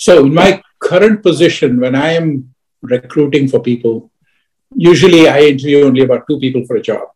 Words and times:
So, 0.00 0.24
in 0.26 0.32
my 0.32 0.62
current 0.78 1.24
position, 1.24 1.80
when 1.80 1.96
I 1.96 2.12
am 2.12 2.54
recruiting 2.82 3.48
for 3.48 3.60
people, 3.60 4.12
usually 4.76 5.26
I 5.26 5.40
interview 5.40 5.86
only 5.86 6.04
about 6.04 6.24
two 6.28 6.38
people 6.38 6.64
for 6.66 6.76
a 6.76 6.80
job. 6.80 7.08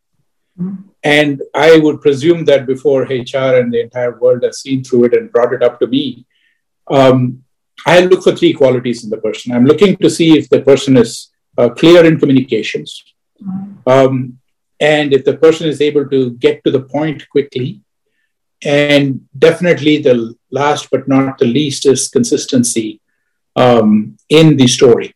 Mm-hmm. 0.59 0.89
And 1.05 1.43
I 1.55 1.79
would 1.79 2.01
presume 2.01 2.45
that 2.47 2.67
before 2.67 3.03
HR 3.03 3.55
and 3.61 3.73
the 3.73 3.83
entire 3.83 4.19
world 4.19 4.43
has 4.43 4.63
seen 4.63 4.83
through 4.83 5.05
it 5.05 5.15
and 5.15 5.31
brought 5.31 5.53
it 5.53 5.63
up 5.63 5.79
to 5.79 5.87
me, 5.87 6.27
um, 6.91 7.45
I 7.87 8.01
look 8.01 8.25
for 8.25 8.35
three 8.35 8.53
qualities 8.53 9.05
in 9.05 9.11
the 9.11 9.19
person. 9.19 9.53
I'm 9.53 9.65
looking 9.65 9.97
to 9.99 10.11
see 10.11 10.37
if 10.37 10.49
the 10.49 10.63
person 10.63 10.97
is 10.97 11.31
uh, 11.57 11.69
clear 11.69 12.05
in 12.05 12.19
communications, 12.19 13.15
mm-hmm. 13.41 13.89
um, 13.89 14.41
and 14.81 15.13
if 15.13 15.25
the 15.25 15.37
person 15.37 15.69
is 15.69 15.81
able 15.81 16.09
to 16.09 16.33
get 16.33 16.65
to 16.65 16.73
the 16.73 16.83
point 16.83 17.29
quickly. 17.29 17.81
And 18.65 19.29
definitely, 19.39 19.99
the 19.99 20.35
last 20.53 20.91
but 20.91 21.09
not 21.09 21.39
the 21.39 21.47
least 21.47 21.87
is 21.87 22.09
consistency 22.09 23.01
um, 23.57 24.17
in 24.29 24.57
the 24.57 24.69
story. 24.69 25.15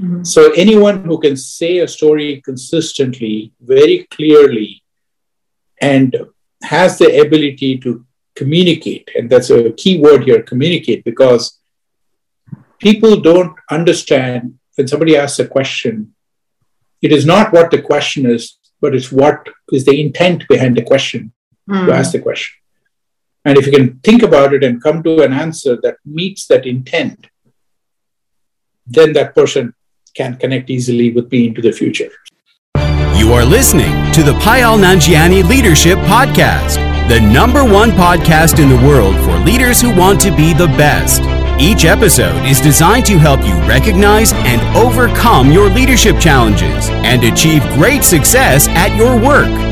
Mm-hmm. 0.00 0.24
So, 0.24 0.50
anyone 0.52 1.04
who 1.04 1.20
can 1.20 1.36
say 1.36 1.78
a 1.78 1.86
story 1.86 2.40
consistently, 2.44 3.52
very 3.60 4.06
clearly, 4.10 4.82
and 5.80 6.16
has 6.62 6.98
the 6.98 7.20
ability 7.20 7.78
to 7.78 8.04
communicate, 8.34 9.10
and 9.14 9.30
that's 9.30 9.50
a 9.50 9.72
key 9.72 10.00
word 10.00 10.24
here 10.24 10.42
communicate, 10.42 11.04
because 11.04 11.58
people 12.78 13.20
don't 13.20 13.54
understand 13.70 14.58
when 14.76 14.88
somebody 14.88 15.16
asks 15.16 15.38
a 15.38 15.46
question, 15.46 16.14
it 17.02 17.12
is 17.12 17.26
not 17.26 17.52
what 17.52 17.70
the 17.70 17.82
question 17.82 18.26
is, 18.26 18.58
but 18.80 18.94
it's 18.94 19.12
what 19.12 19.48
is 19.70 19.84
the 19.84 20.00
intent 20.00 20.48
behind 20.48 20.76
the 20.76 20.82
question 20.82 21.32
mm. 21.68 21.86
to 21.86 21.92
ask 21.92 22.12
the 22.12 22.20
question. 22.20 22.61
And 23.44 23.58
if 23.58 23.66
you 23.66 23.72
can 23.72 23.98
think 24.00 24.22
about 24.22 24.54
it 24.54 24.62
and 24.62 24.82
come 24.82 25.02
to 25.02 25.22
an 25.22 25.32
answer 25.32 25.76
that 25.82 25.96
meets 26.04 26.46
that 26.46 26.64
intent, 26.64 27.26
then 28.86 29.12
that 29.14 29.34
person 29.34 29.74
can 30.14 30.36
connect 30.36 30.70
easily 30.70 31.10
with 31.10 31.30
me 31.32 31.48
into 31.48 31.60
the 31.60 31.72
future. 31.72 32.10
You 33.16 33.32
are 33.32 33.44
listening 33.44 34.12
to 34.12 34.22
the 34.22 34.32
Payal 34.40 34.78
Nanjiani 34.78 35.48
Leadership 35.48 35.98
Podcast, 36.00 36.76
the 37.08 37.20
number 37.20 37.64
one 37.64 37.90
podcast 37.90 38.62
in 38.62 38.68
the 38.68 38.86
world 38.86 39.16
for 39.24 39.38
leaders 39.38 39.80
who 39.80 39.94
want 39.96 40.20
to 40.22 40.34
be 40.36 40.52
the 40.52 40.66
best. 40.78 41.22
Each 41.60 41.84
episode 41.84 42.44
is 42.46 42.60
designed 42.60 43.06
to 43.06 43.18
help 43.18 43.44
you 43.44 43.54
recognize 43.68 44.32
and 44.32 44.60
overcome 44.76 45.52
your 45.52 45.68
leadership 45.68 46.18
challenges 46.18 46.90
and 46.90 47.22
achieve 47.24 47.62
great 47.74 48.04
success 48.04 48.68
at 48.68 48.96
your 48.96 49.16
work. 49.16 49.71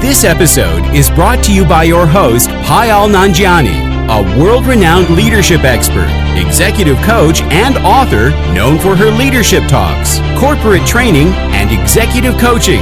This 0.00 0.24
episode 0.24 0.82
is 0.94 1.10
brought 1.10 1.44
to 1.44 1.52
you 1.52 1.66
by 1.66 1.84
your 1.84 2.06
host, 2.06 2.48
Payal 2.64 3.10
Nanjiani, 3.12 4.08
a 4.08 4.22
world 4.40 4.64
renowned 4.64 5.10
leadership 5.10 5.62
expert, 5.62 6.08
executive 6.38 6.96
coach, 7.02 7.42
and 7.42 7.76
author 7.84 8.30
known 8.54 8.78
for 8.78 8.96
her 8.96 9.10
leadership 9.10 9.68
talks, 9.68 10.20
corporate 10.40 10.86
training, 10.86 11.28
and 11.52 11.70
executive 11.70 12.38
coaching. 12.38 12.80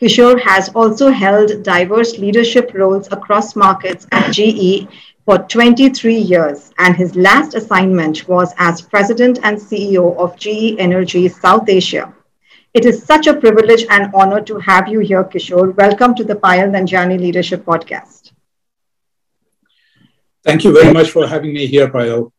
Kishore 0.00 0.40
has 0.40 0.68
also 0.74 1.10
held 1.10 1.62
diverse 1.62 2.18
leadership 2.18 2.70
roles 2.74 3.08
across 3.10 3.56
markets 3.56 4.06
at 4.12 4.30
GE 4.30 4.86
for 5.28 5.36
23 5.36 6.16
years, 6.16 6.72
and 6.78 6.96
his 6.96 7.14
last 7.14 7.54
assignment 7.54 8.26
was 8.28 8.54
as 8.56 8.80
President 8.80 9.38
and 9.42 9.58
CEO 9.58 10.16
of 10.16 10.34
GE 10.38 10.76
Energy 10.78 11.28
South 11.28 11.68
Asia. 11.68 12.14
It 12.72 12.86
is 12.86 13.02
such 13.02 13.26
a 13.26 13.34
privilege 13.34 13.84
and 13.90 14.10
honor 14.14 14.40
to 14.40 14.58
have 14.60 14.88
you 14.88 15.00
here, 15.00 15.22
Kishore. 15.24 15.76
Welcome 15.76 16.14
to 16.14 16.24
the 16.24 16.34
Payal 16.34 16.70
Nanjiani 16.70 17.20
Leadership 17.20 17.62
Podcast. 17.66 18.32
Thank 20.44 20.64
you 20.64 20.72
very 20.72 20.94
much 20.94 21.10
for 21.10 21.26
having 21.26 21.52
me 21.52 21.66
here, 21.66 21.88
Payal. 21.88 22.32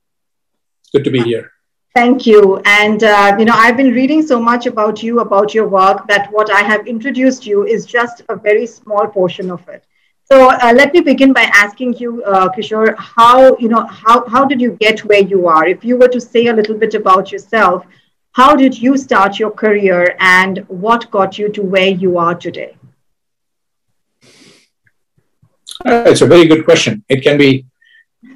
It's 0.82 0.90
good 0.90 1.04
to 1.04 1.12
be 1.12 1.22
here. 1.22 1.52
Thank 1.94 2.26
you. 2.26 2.60
And, 2.66 3.04
uh, 3.04 3.36
you 3.38 3.46
know, 3.46 3.54
I've 3.56 3.78
been 3.78 3.94
reading 3.94 4.26
so 4.26 4.42
much 4.42 4.66
about 4.66 5.04
you, 5.04 5.20
about 5.20 5.54
your 5.54 5.68
work, 5.68 6.08
that 6.08 6.32
what 6.32 6.50
I 6.52 6.62
have 6.62 6.88
introduced 6.88 7.46
you 7.46 7.68
is 7.68 7.86
just 7.86 8.24
a 8.30 8.36
very 8.36 8.66
small 8.66 9.06
portion 9.06 9.52
of 9.52 9.70
it. 9.70 9.84
So 10.32 10.52
uh, 10.52 10.74
let 10.76 10.94
me 10.94 11.02
begin 11.02 11.34
by 11.34 11.50
asking 11.54 11.96
you, 11.98 12.24
uh, 12.24 12.50
Kishore, 12.50 12.96
how, 12.98 13.58
you 13.58 13.68
know, 13.68 13.88
how, 13.88 14.28
how 14.28 14.46
did 14.46 14.62
you 14.62 14.78
get 14.80 15.00
where 15.00 15.24
you 15.24 15.48
are? 15.48 15.68
If 15.68 15.84
you 15.84 15.98
were 15.98 16.08
to 16.08 16.22
say 16.22 16.48
a 16.48 16.54
little 16.54 16.78
bit 16.78 16.94
about 16.94 17.32
yourself, 17.32 17.84
how 18.34 18.56
did 18.56 18.80
you 18.80 18.96
start 18.96 19.40
your 19.40 19.50
career 19.50 20.16
and 20.20 20.60
what 20.68 21.10
got 21.10 21.40
you 21.40 21.50
to 21.50 21.64
where 21.64 21.88
you 21.88 22.20
are 22.20 22.36
today? 22.36 22.78
Uh, 25.84 26.04
it's 26.06 26.22
a 26.22 26.28
very 26.28 26.46
good 26.46 26.64
question. 26.64 27.04
It 27.10 27.24
can 27.24 27.38
be 27.40 27.66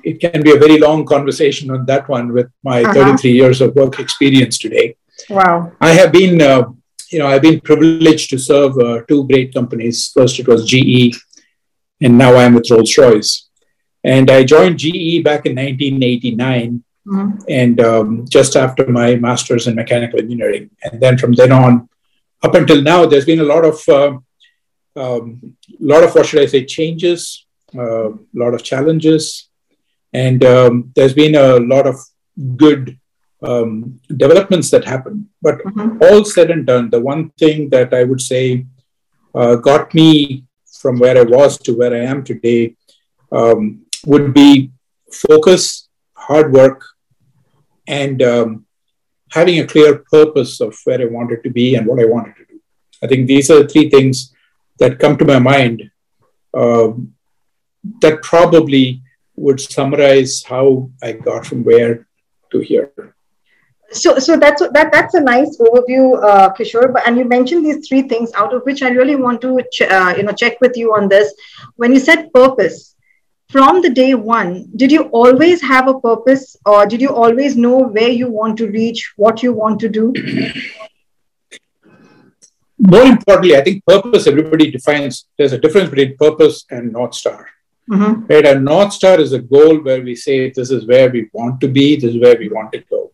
it 0.04 0.20
can 0.20 0.42
be 0.42 0.52
a 0.52 0.58
very 0.58 0.80
long 0.80 1.06
conversation 1.06 1.70
on 1.70 1.86
that 1.86 2.10
one 2.10 2.34
with 2.34 2.50
my 2.64 2.82
uh-huh. 2.82 3.18
33 3.18 3.32
years 3.32 3.62
of 3.62 3.76
work 3.76 4.00
experience 4.00 4.58
today. 4.58 4.96
Wow. 5.30 5.72
I 5.80 5.92
have 5.92 6.12
been, 6.12 6.42
uh, 6.42 6.64
you 7.12 7.20
know, 7.20 7.28
I've 7.28 7.42
been 7.42 7.62
privileged 7.62 8.30
to 8.32 8.38
serve 8.38 8.78
uh, 8.80 9.02
two 9.08 9.28
great 9.28 9.54
companies. 9.54 10.12
First, 10.14 10.40
it 10.40 10.48
was 10.48 10.66
GE, 10.66 11.16
and 12.04 12.18
now 12.18 12.36
I'm 12.36 12.54
with 12.54 12.70
Rolls 12.70 12.98
Royce. 12.98 13.50
And 14.04 14.30
I 14.30 14.44
joined 14.44 14.80
GE 14.80 15.24
back 15.24 15.46
in 15.46 15.56
1989, 15.56 16.84
mm-hmm. 17.08 17.38
and 17.48 17.80
um, 17.80 18.26
just 18.28 18.56
after 18.58 18.86
my 18.88 19.16
master's 19.16 19.68
in 19.68 19.76
mechanical 19.76 20.20
engineering. 20.20 20.70
And 20.84 21.02
then 21.02 21.18
from 21.18 21.34
then 21.34 21.54
on, 21.54 21.90
up 22.44 22.54
until 22.56 22.82
now, 22.82 23.06
there's 23.06 23.26
been 23.26 23.40
a 23.40 23.44
lot 23.44 23.64
of, 23.64 23.82
uh, 23.88 24.18
um, 25.02 25.56
lot 25.80 26.04
of 26.04 26.14
what 26.14 26.26
should 26.26 26.42
I 26.42 26.46
say, 26.48 26.66
changes, 26.66 27.46
a 27.74 27.82
uh, 27.82 28.10
lot 28.34 28.54
of 28.54 28.64
challenges, 28.64 29.50
and 30.12 30.44
um, 30.44 30.92
there's 30.96 31.14
been 31.14 31.36
a 31.36 31.60
lot 31.60 31.88
of 31.88 31.96
good 32.58 33.00
um, 33.42 34.00
developments 34.16 34.70
that 34.72 34.86
happened. 34.86 35.28
But 35.42 35.60
mm-hmm. 35.60 36.04
all 36.04 36.26
said 36.26 36.52
and 36.52 36.66
done, 36.66 36.90
the 36.90 37.00
one 37.00 37.30
thing 37.32 37.70
that 37.70 37.94
I 37.94 38.04
would 38.04 38.22
say 38.22 38.66
uh, 39.34 39.56
got 39.56 39.94
me 39.94 40.44
from 40.82 41.00
where 41.00 41.18
I 41.18 41.24
was 41.24 41.58
to 41.60 41.78
where 41.78 41.94
I 41.94 42.06
am 42.06 42.24
today 42.24 42.76
um, 43.32 43.86
would 44.06 44.34
be 44.34 44.72
focus, 45.12 45.88
hard 46.16 46.52
work, 46.54 46.84
and 47.88 48.22
um, 48.22 48.66
having 49.32 49.60
a 49.60 49.68
clear 49.68 50.04
purpose 50.12 50.62
of 50.62 50.76
where 50.86 51.02
I 51.02 51.06
wanted 51.06 51.44
to 51.44 51.50
be 51.50 51.76
and 51.76 51.88
what 51.88 52.00
I 52.00 52.06
wanted 52.06 52.36
to 52.38 52.46
do. 52.46 52.60
I 53.04 53.08
think 53.08 53.28
these 53.28 53.50
are 53.50 53.64
the 53.64 53.70
three 53.70 53.90
things 53.90 54.34
that 54.80 55.00
come 55.00 55.18
to 55.18 55.26
my 55.26 55.40
mind 55.40 55.90
uh, 56.54 56.92
that 58.02 58.22
probably 58.22 59.02
would 59.36 59.60
summarize 59.60 60.44
how 60.44 60.92
I 61.02 61.14
got 61.14 61.46
from 61.46 61.64
where 61.64 62.08
to 62.52 62.60
here. 62.60 62.92
So, 63.94 64.20
so 64.20 64.38
that's 64.38 64.62
that. 64.62 64.92
That's 64.92 65.14
a 65.14 65.20
nice 65.20 65.58
overview, 65.58 66.22
uh, 66.24 66.54
Kishore. 66.54 66.92
But 66.92 67.08
and 67.08 67.18
you 67.18 67.26
mentioned 67.26 67.66
these 67.66 67.88
three 67.88 68.04
things, 68.04 68.32
out 68.36 68.54
of 68.54 68.64
which 68.64 68.82
I 68.82 68.90
really 68.90 69.16
want 69.16 69.42
to, 69.42 69.62
ch- 69.72 69.82
uh, 69.82 70.14
you 70.18 70.24
know, 70.24 70.32
check 70.32 70.60
with 70.62 70.76
you 70.76 70.94
on 70.94 71.08
this. 71.08 71.34
When 71.76 71.94
you 71.94 72.00
said 72.00 72.34
purpose, 72.34 72.96
from 73.50 73.82
the 73.82 73.90
day 73.90 74.16
one, 74.16 74.68
did 74.76 74.92
you 74.92 75.04
always 75.22 75.62
have 75.62 75.88
a 75.88 76.00
purpose, 76.00 76.58
or 76.66 76.86
did 76.86 77.02
you 77.02 77.10
always 77.10 77.56
know 77.56 77.78
where 77.78 78.10
you 78.10 78.30
want 78.30 78.58
to 78.58 78.68
reach, 78.68 79.14
what 79.16 79.44
you 79.44 79.54
want 79.54 79.80
to 79.82 79.90
do? 79.90 80.12
more 82.80 83.06
importantly, 83.06 83.56
I 83.56 83.64
think 83.64 83.86
purpose, 83.86 84.28
everybody 84.28 84.70
defines, 84.72 85.26
there's 85.38 85.54
a 85.54 85.58
difference 85.58 85.90
between 85.90 86.18
purpose 86.18 86.66
and 86.70 86.92
North 86.92 87.14
Star. 87.14 87.48
Mm-hmm. 87.90 88.26
Right? 88.26 88.46
A 88.46 88.60
North 88.60 88.94
Star 88.94 89.20
is 89.20 89.34
a 89.34 89.40
goal 89.40 89.78
where 89.78 90.02
we 90.02 90.16
say, 90.16 90.50
this 90.50 90.70
is 90.70 90.86
where 90.86 91.10
we 91.10 91.30
want 91.32 91.62
to 91.62 91.68
be, 91.68 91.96
this 91.96 92.16
is 92.16 92.22
where 92.22 92.38
we 92.38 92.50
want 92.50 92.72
to 92.74 92.80
go. 92.90 93.13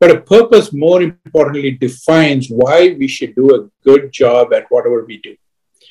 But 0.00 0.10
a 0.12 0.20
purpose, 0.20 0.72
more 0.72 1.02
importantly, 1.02 1.72
defines 1.72 2.48
why 2.48 2.94
we 2.98 3.08
should 3.08 3.34
do 3.34 3.54
a 3.54 3.68
good 3.82 4.12
job 4.12 4.52
at 4.52 4.66
whatever 4.70 5.04
we 5.04 5.18
do. 5.18 5.36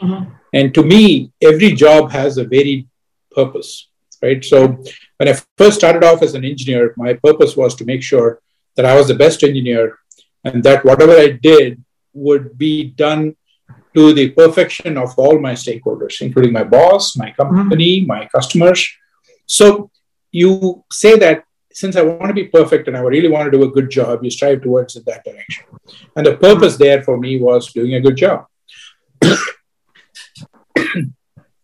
Mm-hmm. 0.02 0.32
And 0.54 0.74
to 0.74 0.84
me, 0.84 1.32
every 1.42 1.74
job 1.74 2.12
has 2.12 2.38
a 2.38 2.46
very 2.46 2.88
purpose, 3.32 3.90
right? 4.22 4.44
So 4.44 4.82
when 5.18 5.30
I 5.30 5.38
first 5.58 5.78
started 5.78 6.04
off 6.04 6.22
as 6.22 6.36
an 6.36 6.46
engineer, 6.46 6.94
my 6.98 7.14
purpose 7.14 7.58
was 7.58 7.76
to 7.76 7.86
make 7.86 8.02
sure 8.02 8.42
that 8.76 8.86
I 8.86 8.96
was 8.96 9.08
the 9.08 9.16
best 9.16 9.44
engineer 9.44 9.98
and 10.44 10.64
that 10.64 10.86
whatever 10.86 11.14
I 11.14 11.30
did 11.30 11.84
would 12.14 12.58
be 12.58 12.86
done 12.86 13.36
to 13.96 14.14
the 14.14 14.30
perfection 14.30 14.98
of 14.98 15.18
all 15.18 15.40
my 15.40 15.54
stakeholders, 15.54 16.22
including 16.22 16.54
my 16.54 16.64
boss, 16.64 17.18
my 17.18 17.32
company, 17.32 18.00
mm-hmm. 18.00 18.08
my 18.08 18.28
customers. 18.28 18.88
So 19.48 19.90
you 20.32 20.84
say 20.92 21.18
that 21.18 21.44
since 21.80 21.96
I 21.96 22.02
want 22.02 22.30
to 22.30 22.34
be 22.34 22.46
perfect 22.46 22.88
and 22.88 22.98
I 22.98 23.02
really 23.02 23.30
want 23.30 23.46
to 23.46 23.58
do 23.58 23.64
a 23.64 23.72
good 23.78 23.90
job, 23.90 24.24
you 24.24 24.32
strive 24.32 24.62
towards 24.62 24.94
that 24.96 25.24
direction. 25.24 25.66
And 26.16 26.26
the 26.26 26.36
purpose 26.38 26.76
there 26.78 27.04
for 27.04 27.18
me 27.18 27.40
was 27.40 27.72
doing 27.72 27.94
a 27.96 28.02
good 28.02 28.18
job. 28.18 28.48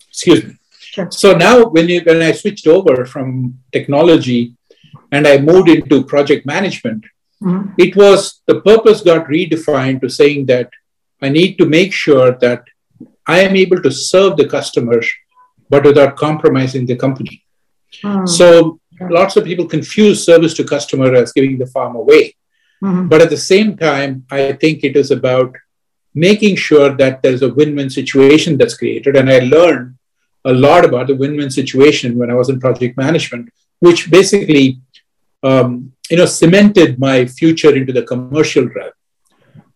Excuse 0.10 0.44
me. 0.46 0.54
Sure. 0.80 1.10
So 1.10 1.34
now 1.34 1.66
when 1.66 1.90
you 1.90 2.02
when 2.02 2.22
I 2.22 2.32
switched 2.34 2.68
over 2.68 3.06
from 3.14 3.60
technology 3.72 4.56
and 5.12 5.28
I 5.28 5.40
moved 5.40 5.70
into 5.70 6.04
project 6.04 6.46
management, 6.46 7.04
Mm-hmm. 7.44 7.74
It 7.78 7.96
was 7.96 8.42
the 8.48 8.62
purpose 8.62 9.02
got 9.02 9.28
redefined 9.28 10.02
to 10.02 10.10
saying 10.10 10.46
that 10.46 10.70
I 11.22 11.30
need 11.30 11.58
to 11.58 11.66
make 11.66 11.92
sure 11.94 12.32
that 12.40 12.64
I 13.28 13.40
am 13.42 13.56
able 13.56 13.82
to 13.82 13.92
serve 13.92 14.38
the 14.38 14.48
customers, 14.48 15.08
but 15.70 15.84
without 15.84 16.16
compromising 16.16 16.86
the 16.86 16.96
company. 16.96 17.44
Mm-hmm. 18.04 18.26
So 18.26 18.80
lots 19.10 19.36
of 19.36 19.46
people 19.46 19.66
confuse 19.66 20.26
service 20.26 20.54
to 20.56 20.64
customer 20.64 21.14
as 21.16 21.34
giving 21.34 21.58
the 21.58 21.68
farm 21.68 21.96
away. 21.96 22.36
Mm-hmm. 22.84 23.08
But 23.08 23.22
at 23.22 23.30
the 23.30 23.38
same 23.38 23.78
time, 23.78 24.26
I 24.30 24.54
think 24.54 24.84
it 24.84 24.96
is 24.96 25.12
about 25.12 25.56
making 26.14 26.56
sure 26.58 26.96
that 26.96 27.22
there's 27.22 27.42
a 27.42 27.54
win-win 27.54 27.90
situation 27.90 28.58
that's 28.58 28.78
created. 28.78 29.16
And 29.16 29.30
I 29.30 29.40
learned 29.40 29.98
a 30.46 30.54
lot 30.54 30.86
about 30.86 31.08
the 31.08 31.16
win-win 31.16 31.50
situation 31.50 32.18
when 32.18 32.30
I 32.30 32.36
was 32.36 32.50
in 32.50 32.60
project 32.60 32.98
management, 32.98 33.50
which 33.80 34.12
basically 34.12 34.82
um, 35.44 35.94
you 36.10 36.18
know, 36.18 36.26
cemented 36.26 37.00
my 37.00 37.26
future 37.26 37.76
into 37.76 37.94
the 37.94 38.04
commercial 38.04 38.66
realm. 38.68 38.92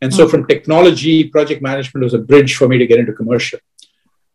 And 0.01 0.13
so 0.13 0.27
from 0.27 0.45
technology, 0.45 1.23
project 1.23 1.61
management 1.61 2.03
was 2.03 2.13
a 2.13 2.19
bridge 2.19 2.55
for 2.55 2.67
me 2.67 2.77
to 2.77 2.85
get 2.85 2.99
into 2.99 3.13
commercial. 3.13 3.59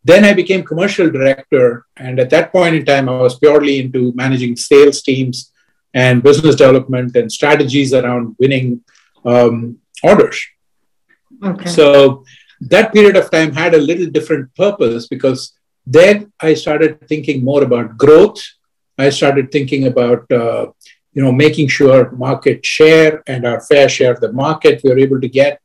Then 0.03 0.25
I 0.25 0.33
became 0.33 0.63
commercial 0.63 1.09
director. 1.09 1.85
And 1.97 2.19
at 2.19 2.29
that 2.31 2.51
point 2.51 2.75
in 2.75 2.85
time, 2.85 3.07
I 3.07 3.21
was 3.21 3.39
purely 3.39 3.79
into 3.79 4.11
managing 4.15 4.55
sales 4.55 5.01
teams 5.01 5.51
and 5.93 6.23
business 6.23 6.55
development 6.55 7.15
and 7.15 7.31
strategies 7.31 7.93
around 7.93 8.35
winning 8.39 8.81
um, 9.25 9.77
orders. 10.03 10.41
Okay. 11.43 11.69
So 11.69 12.25
that 12.61 12.93
period 12.93 13.15
of 13.15 13.31
time 13.31 13.53
had 13.53 13.73
a 13.73 13.77
little 13.77 14.07
different 14.07 14.53
purpose 14.55 15.07
because 15.07 15.53
then 15.85 16.31
I 16.39 16.53
started 16.53 17.07
thinking 17.07 17.43
more 17.43 17.63
about 17.63 17.97
growth. 17.97 18.41
I 18.97 19.09
started 19.09 19.51
thinking 19.51 19.87
about 19.87 20.31
uh, 20.31 20.67
you 21.13 21.21
know, 21.21 21.31
making 21.31 21.67
sure 21.67 22.11
market 22.11 22.65
share 22.65 23.23
and 23.27 23.45
our 23.45 23.61
fair 23.61 23.87
share 23.87 24.13
of 24.13 24.19
the 24.19 24.33
market 24.33 24.81
we're 24.83 24.97
able 24.97 25.21
to 25.21 25.29
get, 25.29 25.61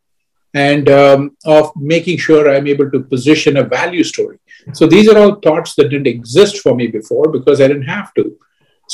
and 0.66 0.90
um, 1.02 1.20
of 1.44 1.64
making 1.94 2.18
sure 2.26 2.42
I'm 2.50 2.68
able 2.74 2.90
to 2.90 3.00
position 3.14 3.58
a 3.58 3.68
value 3.78 4.04
story. 4.12 4.38
So 4.78 4.86
these 4.86 5.08
are 5.08 5.18
all 5.18 5.36
thoughts 5.36 5.74
that 5.76 5.90
didn't 5.90 6.14
exist 6.16 6.58
for 6.64 6.74
me 6.80 6.86
before 6.98 7.26
because 7.36 7.60
I 7.60 7.68
didn't 7.68 7.94
have 7.98 8.12
to. 8.14 8.24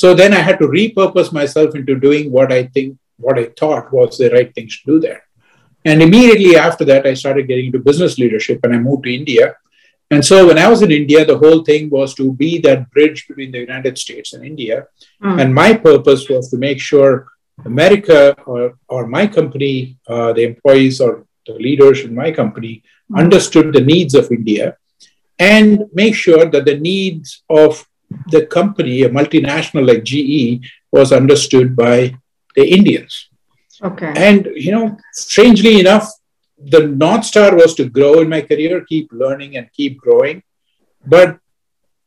So 0.00 0.14
then 0.20 0.32
I 0.34 0.42
had 0.48 0.58
to 0.60 0.66
repurpose 0.66 1.32
myself 1.32 1.74
into 1.74 1.94
doing 2.06 2.30
what 2.36 2.52
I 2.52 2.64
think, 2.74 2.98
what 3.26 3.38
I 3.38 3.46
thought 3.58 3.92
was 3.92 4.18
the 4.18 4.30
right 4.30 4.52
things 4.54 4.72
to 4.78 4.84
do 4.92 5.00
there. 5.00 5.22
And 5.84 6.02
immediately 6.02 6.56
after 6.56 6.84
that, 6.90 7.06
I 7.06 7.14
started 7.14 7.48
getting 7.48 7.66
into 7.66 7.88
business 7.90 8.18
leadership 8.18 8.60
and 8.64 8.74
I 8.74 8.78
moved 8.78 9.04
to 9.04 9.14
India. 9.14 9.56
And 10.10 10.24
so 10.30 10.46
when 10.48 10.58
I 10.58 10.68
was 10.68 10.82
in 10.82 10.90
India, 11.02 11.24
the 11.24 11.38
whole 11.38 11.62
thing 11.64 11.90
was 11.90 12.14
to 12.14 12.32
be 12.32 12.58
that 12.60 12.90
bridge 12.90 13.26
between 13.28 13.52
the 13.52 13.64
United 13.68 13.96
States 14.04 14.32
and 14.34 14.44
India. 14.44 14.86
Mm. 15.22 15.40
And 15.40 15.54
my 15.62 15.70
purpose 15.88 16.28
was 16.28 16.50
to 16.50 16.58
make 16.68 16.80
sure 16.90 17.12
America 17.64 18.36
or, 18.46 18.62
or 18.88 19.06
my 19.06 19.26
company, 19.26 19.76
uh, 20.08 20.32
the 20.32 20.44
employees 20.50 21.00
or 21.00 21.26
the 21.46 21.54
leaders 21.54 22.00
in 22.00 22.14
my 22.14 22.30
company, 22.30 22.82
understood 23.16 23.72
the 23.72 23.80
needs 23.80 24.14
of 24.14 24.30
India 24.30 24.76
and 25.38 25.84
make 25.92 26.14
sure 26.14 26.44
that 26.46 26.64
the 26.64 26.78
needs 26.78 27.42
of 27.48 27.86
the 28.30 28.46
company, 28.46 29.02
a 29.02 29.08
multinational 29.08 29.86
like 29.86 30.04
GE, 30.04 30.66
was 30.92 31.12
understood 31.12 31.74
by 31.74 32.14
the 32.54 32.64
Indians. 32.64 33.28
Okay. 33.82 34.12
And, 34.16 34.48
you 34.54 34.72
know, 34.72 34.96
strangely 35.12 35.80
enough, 35.80 36.08
the 36.56 36.86
North 36.86 37.24
Star 37.24 37.54
was 37.54 37.74
to 37.74 37.88
grow 37.88 38.20
in 38.20 38.28
my 38.28 38.40
career, 38.40 38.84
keep 38.84 39.12
learning 39.12 39.56
and 39.56 39.72
keep 39.72 39.98
growing. 39.98 40.42
But 41.04 41.38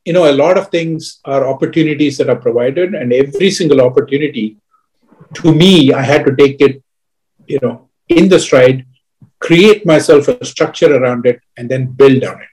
you 0.08 0.14
know, 0.14 0.32
a 0.32 0.40
lot 0.44 0.58
of 0.58 0.70
things 0.70 1.20
are 1.26 1.46
opportunities 1.46 2.18
that 2.18 2.30
are 2.30 2.42
provided, 2.48 2.96
and 2.96 3.12
every 3.12 3.52
single 3.52 3.82
opportunity, 3.82 4.56
to 5.34 5.54
me, 5.54 5.92
I 5.92 6.02
had 6.02 6.26
to 6.28 6.34
take 6.34 6.62
it, 6.62 6.82
you 7.46 7.60
know, 7.62 7.90
in 8.08 8.30
the 8.30 8.40
stride, 8.40 8.86
create 9.40 9.86
myself 9.86 10.28
a 10.28 10.44
structure 10.46 10.96
around 10.96 11.26
it, 11.26 11.42
and 11.58 11.70
then 11.70 11.88
build 11.88 12.24
on 12.24 12.42
it. 12.42 12.50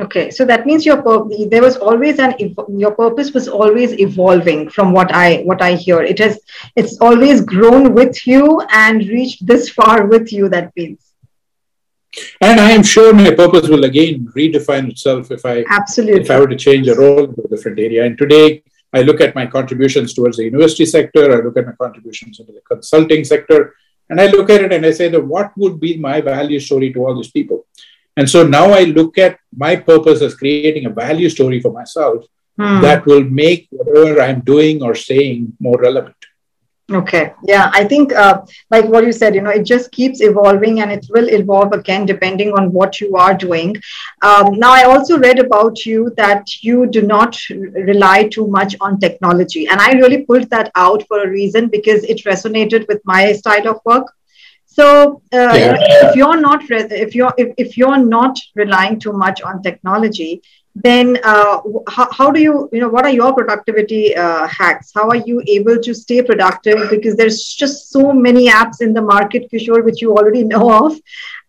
Okay, 0.00 0.30
so 0.30 0.44
that 0.46 0.64
means 0.64 0.86
your 0.86 1.02
there 1.48 1.62
was 1.62 1.76
always 1.76 2.18
an 2.18 2.34
your 2.68 2.92
purpose 2.92 3.32
was 3.32 3.46
always 3.46 3.92
evolving 4.00 4.70
from 4.70 4.92
what 4.92 5.12
I 5.12 5.42
what 5.42 5.60
I 5.60 5.74
hear. 5.74 6.02
It 6.02 6.18
has 6.18 6.40
it's 6.76 6.98
always 7.00 7.42
grown 7.42 7.94
with 7.94 8.26
you 8.26 8.62
and 8.70 9.06
reached 9.06 9.46
this 9.46 9.68
far 9.68 10.06
with 10.06 10.32
you. 10.32 10.48
That 10.48 10.72
means. 10.76 11.12
And 12.40 12.58
I 12.58 12.70
am 12.70 12.82
sure 12.82 13.12
my 13.12 13.34
purpose 13.34 13.68
will 13.68 13.84
again 13.84 14.28
redefine 14.36 14.90
itself 14.90 15.30
if 15.30 15.44
I 15.44 15.64
absolutely 15.68 16.22
if 16.22 16.30
I 16.30 16.40
were 16.40 16.48
to 16.48 16.56
change 16.56 16.88
a 16.88 16.94
role 16.94 17.26
to 17.26 17.42
a 17.44 17.48
different 17.48 17.78
area. 17.78 18.04
And 18.06 18.16
today 18.16 18.62
I 18.94 19.02
look 19.02 19.20
at 19.20 19.34
my 19.34 19.46
contributions 19.46 20.14
towards 20.14 20.38
the 20.38 20.44
university 20.44 20.86
sector. 20.86 21.38
I 21.38 21.44
look 21.44 21.56
at 21.58 21.66
my 21.66 21.72
contributions 21.72 22.40
into 22.40 22.52
the 22.52 22.60
consulting 22.62 23.24
sector, 23.24 23.74
and 24.12 24.20
I 24.20 24.26
look 24.26 24.50
at 24.54 24.62
it 24.64 24.72
and 24.76 24.86
I 24.86 24.92
say 25.00 25.08
that 25.08 25.30
what 25.34 25.56
would 25.56 25.80
be 25.80 25.96
my 26.08 26.20
value 26.20 26.60
story 26.60 26.92
to 26.92 27.04
all 27.04 27.16
these 27.16 27.34
people 27.38 27.66
and 28.16 28.28
so 28.28 28.46
now 28.46 28.70
I 28.70 28.84
look 28.84 29.18
at 29.18 29.38
my 29.56 29.76
purpose 29.76 30.20
as 30.22 30.34
creating 30.34 30.86
a 30.86 30.90
value 30.90 31.28
story 31.28 31.60
for 31.60 31.72
myself 31.72 32.24
hmm. 32.58 32.80
that 32.82 33.06
will 33.06 33.24
make 33.24 33.68
whatever 33.70 34.20
I'm 34.20 34.40
doing 34.40 34.82
or 34.82 34.94
saying 34.94 35.54
more 35.58 35.78
relevant. 35.80 36.16
Okay. 36.90 37.32
Yeah. 37.44 37.70
I 37.72 37.84
think, 37.84 38.12
uh, 38.12 38.42
like 38.70 38.84
what 38.86 39.04
you 39.04 39.12
said, 39.12 39.34
you 39.34 39.40
know, 39.40 39.50
it 39.50 39.64
just 39.64 39.92
keeps 39.92 40.20
evolving 40.20 40.80
and 40.80 40.90
it 40.90 41.06
will 41.10 41.28
evolve 41.28 41.72
again 41.72 42.04
depending 42.06 42.52
on 42.52 42.72
what 42.72 43.00
you 43.00 43.16
are 43.16 43.34
doing. 43.34 43.76
Um, 44.22 44.58
now, 44.58 44.72
I 44.72 44.84
also 44.84 45.18
read 45.18 45.38
about 45.38 45.86
you 45.86 46.12
that 46.16 46.62
you 46.62 46.86
do 46.86 47.02
not 47.02 47.38
rely 47.48 48.28
too 48.28 48.46
much 48.48 48.74
on 48.80 48.98
technology. 48.98 49.68
And 49.68 49.80
I 49.80 49.92
really 49.92 50.24
pulled 50.24 50.50
that 50.50 50.70
out 50.74 51.06
for 51.06 51.22
a 51.22 51.30
reason 51.30 51.68
because 51.68 52.04
it 52.04 52.24
resonated 52.24 52.86
with 52.88 53.00
my 53.04 53.32
style 53.32 53.68
of 53.68 53.80
work. 53.84 54.12
So 54.66 55.20
uh, 55.34 55.52
yeah. 55.54 55.76
if 55.78 56.16
you're 56.16 56.40
not 56.40 56.62
if 56.70 57.14
you're 57.14 57.34
if, 57.36 57.52
if 57.58 57.76
you're 57.76 57.98
not 57.98 58.38
relying 58.54 58.98
too 58.98 59.12
much 59.12 59.42
on 59.42 59.62
technology, 59.62 60.42
then 60.74 61.18
uh, 61.22 61.60
how, 61.88 62.10
how 62.12 62.30
do 62.30 62.40
you 62.40 62.68
you 62.72 62.80
know 62.80 62.88
what 62.88 63.04
are 63.04 63.10
your 63.10 63.32
productivity 63.34 64.16
uh, 64.16 64.46
hacks? 64.46 64.90
How 64.94 65.08
are 65.08 65.16
you 65.16 65.42
able 65.46 65.78
to 65.78 65.94
stay 65.94 66.22
productive? 66.22 66.88
Because 66.88 67.14
there's 67.14 67.44
just 67.44 67.90
so 67.90 68.12
many 68.12 68.48
apps 68.48 68.80
in 68.80 68.94
the 68.94 69.02
market, 69.02 69.50
Kishore, 69.50 69.84
which 69.84 70.00
you 70.00 70.12
already 70.12 70.44
know 70.52 70.86
of, 70.86 70.98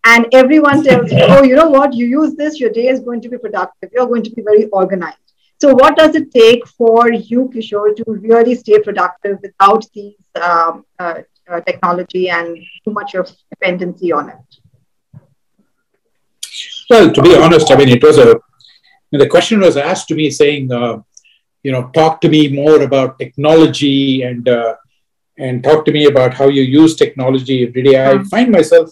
and 0.06 0.28
everyone 0.34 0.84
tells 0.84 1.12
you, 1.12 1.20
oh, 1.22 1.44
you 1.44 1.56
know 1.56 1.70
what? 1.70 1.94
You 1.94 2.06
use 2.06 2.36
this, 2.36 2.60
your 2.60 2.70
day 2.70 2.88
is 2.88 3.00
going 3.00 3.22
to 3.22 3.30
be 3.30 3.38
productive. 3.38 3.90
You're 3.94 4.08
going 4.08 4.24
to 4.24 4.32
be 4.32 4.42
very 4.42 4.66
organized. 4.68 5.18
So, 5.62 5.74
what 5.74 5.96
does 5.96 6.16
it 6.16 6.32
take 6.32 6.68
for 6.68 7.10
you, 7.10 7.50
Kishore, 7.54 7.96
to 7.96 8.04
really 8.08 8.56
stay 8.56 8.82
productive 8.82 9.40
without 9.42 9.86
these 9.94 10.16
um, 10.42 10.86
uh, 11.00 11.22
uh, 11.50 11.62
technology 11.62 12.30
and 12.30 12.58
too 12.84 12.92
much 12.92 13.16
of 13.16 13.32
dependency 13.50 14.12
on 14.12 14.30
it? 14.32 14.36
Well, 16.90 17.12
to 17.14 17.22
be 17.22 17.38
honest, 17.38 17.72
I 17.72 17.78
mean, 17.78 17.88
it 17.88 18.04
was 18.04 18.18
a 18.18 18.42
the 19.22 19.28
question 19.28 19.60
was 19.60 19.78
asked 19.78 20.08
to 20.08 20.16
me 20.16 20.30
saying, 20.30 20.72
uh, 20.72 21.02
you 21.62 21.72
know, 21.72 21.90
talk 21.94 22.22
to 22.22 22.30
me 22.30 22.50
more 22.50 22.82
about 22.82 23.20
technology 23.20 24.24
and 24.24 24.48
uh, 24.48 24.76
and 25.38 25.64
talk 25.64 25.86
to 25.86 25.92
me 25.92 26.06
about 26.06 26.34
how 26.34 26.48
you 26.48 26.62
use 26.62 26.96
technology 26.96 27.66
every 27.68 27.84
day. 27.84 28.04
I 28.04 28.24
find 28.24 28.52
myself 28.52 28.92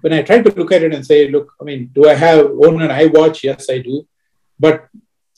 when 0.00 0.12
I 0.12 0.22
try 0.22 0.42
to 0.42 0.54
look 0.54 0.72
at 0.72 0.82
it 0.82 0.94
and 0.94 1.04
say, 1.04 1.28
look, 1.28 1.52
I 1.60 1.64
mean, 1.64 1.90
do 1.94 2.08
I 2.08 2.14
have 2.14 2.46
own 2.64 2.82
an 2.82 2.90
iWatch? 2.90 3.42
Yes, 3.42 3.68
I 3.70 3.78
do. 3.78 4.06
But 4.58 4.88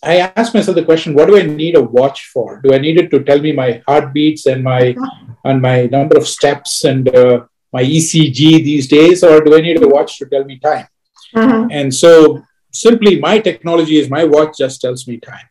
I 0.03 0.19
ask 0.37 0.53
myself 0.53 0.75
the 0.75 0.85
question, 0.85 1.15
what 1.15 1.29
do 1.29 1.39
I 1.39 1.43
need 1.43 1.77
a 1.77 1.83
watch 1.83 2.27
for? 2.33 2.61
Do 2.63 2.75
I 2.75 2.79
need 2.79 2.99
it 2.99 3.11
to 3.13 3.23
tell 3.23 3.41
me 3.41 3.53
my 3.53 3.83
heartbeats 3.87 4.47
and 4.47 4.63
my 4.63 4.95
and 5.45 5.61
my 5.61 5.87
number 5.87 6.17
of 6.17 6.27
steps 6.27 6.85
and 6.85 7.09
uh, 7.15 7.45
my 7.73 7.83
ECG 7.83 8.65
these 8.65 8.89
days, 8.89 9.23
or 9.23 9.41
do 9.43 9.57
I 9.57 9.61
need 9.61 9.83
a 9.83 9.89
watch 9.89 10.19
to 10.19 10.27
tell 10.27 10.45
me 10.45 10.59
time? 10.59 10.87
Uh-huh. 11.35 11.69
And 11.71 11.95
so 11.95 12.43
simply 12.75 13.19
my 13.19 13.39
technology 13.39 13.97
is 13.97 14.11
my 14.11 14.25
watch 14.25 14.59
just 14.59 14.81
tells 14.81 15.07
me 15.09 15.19
time. 15.19 15.49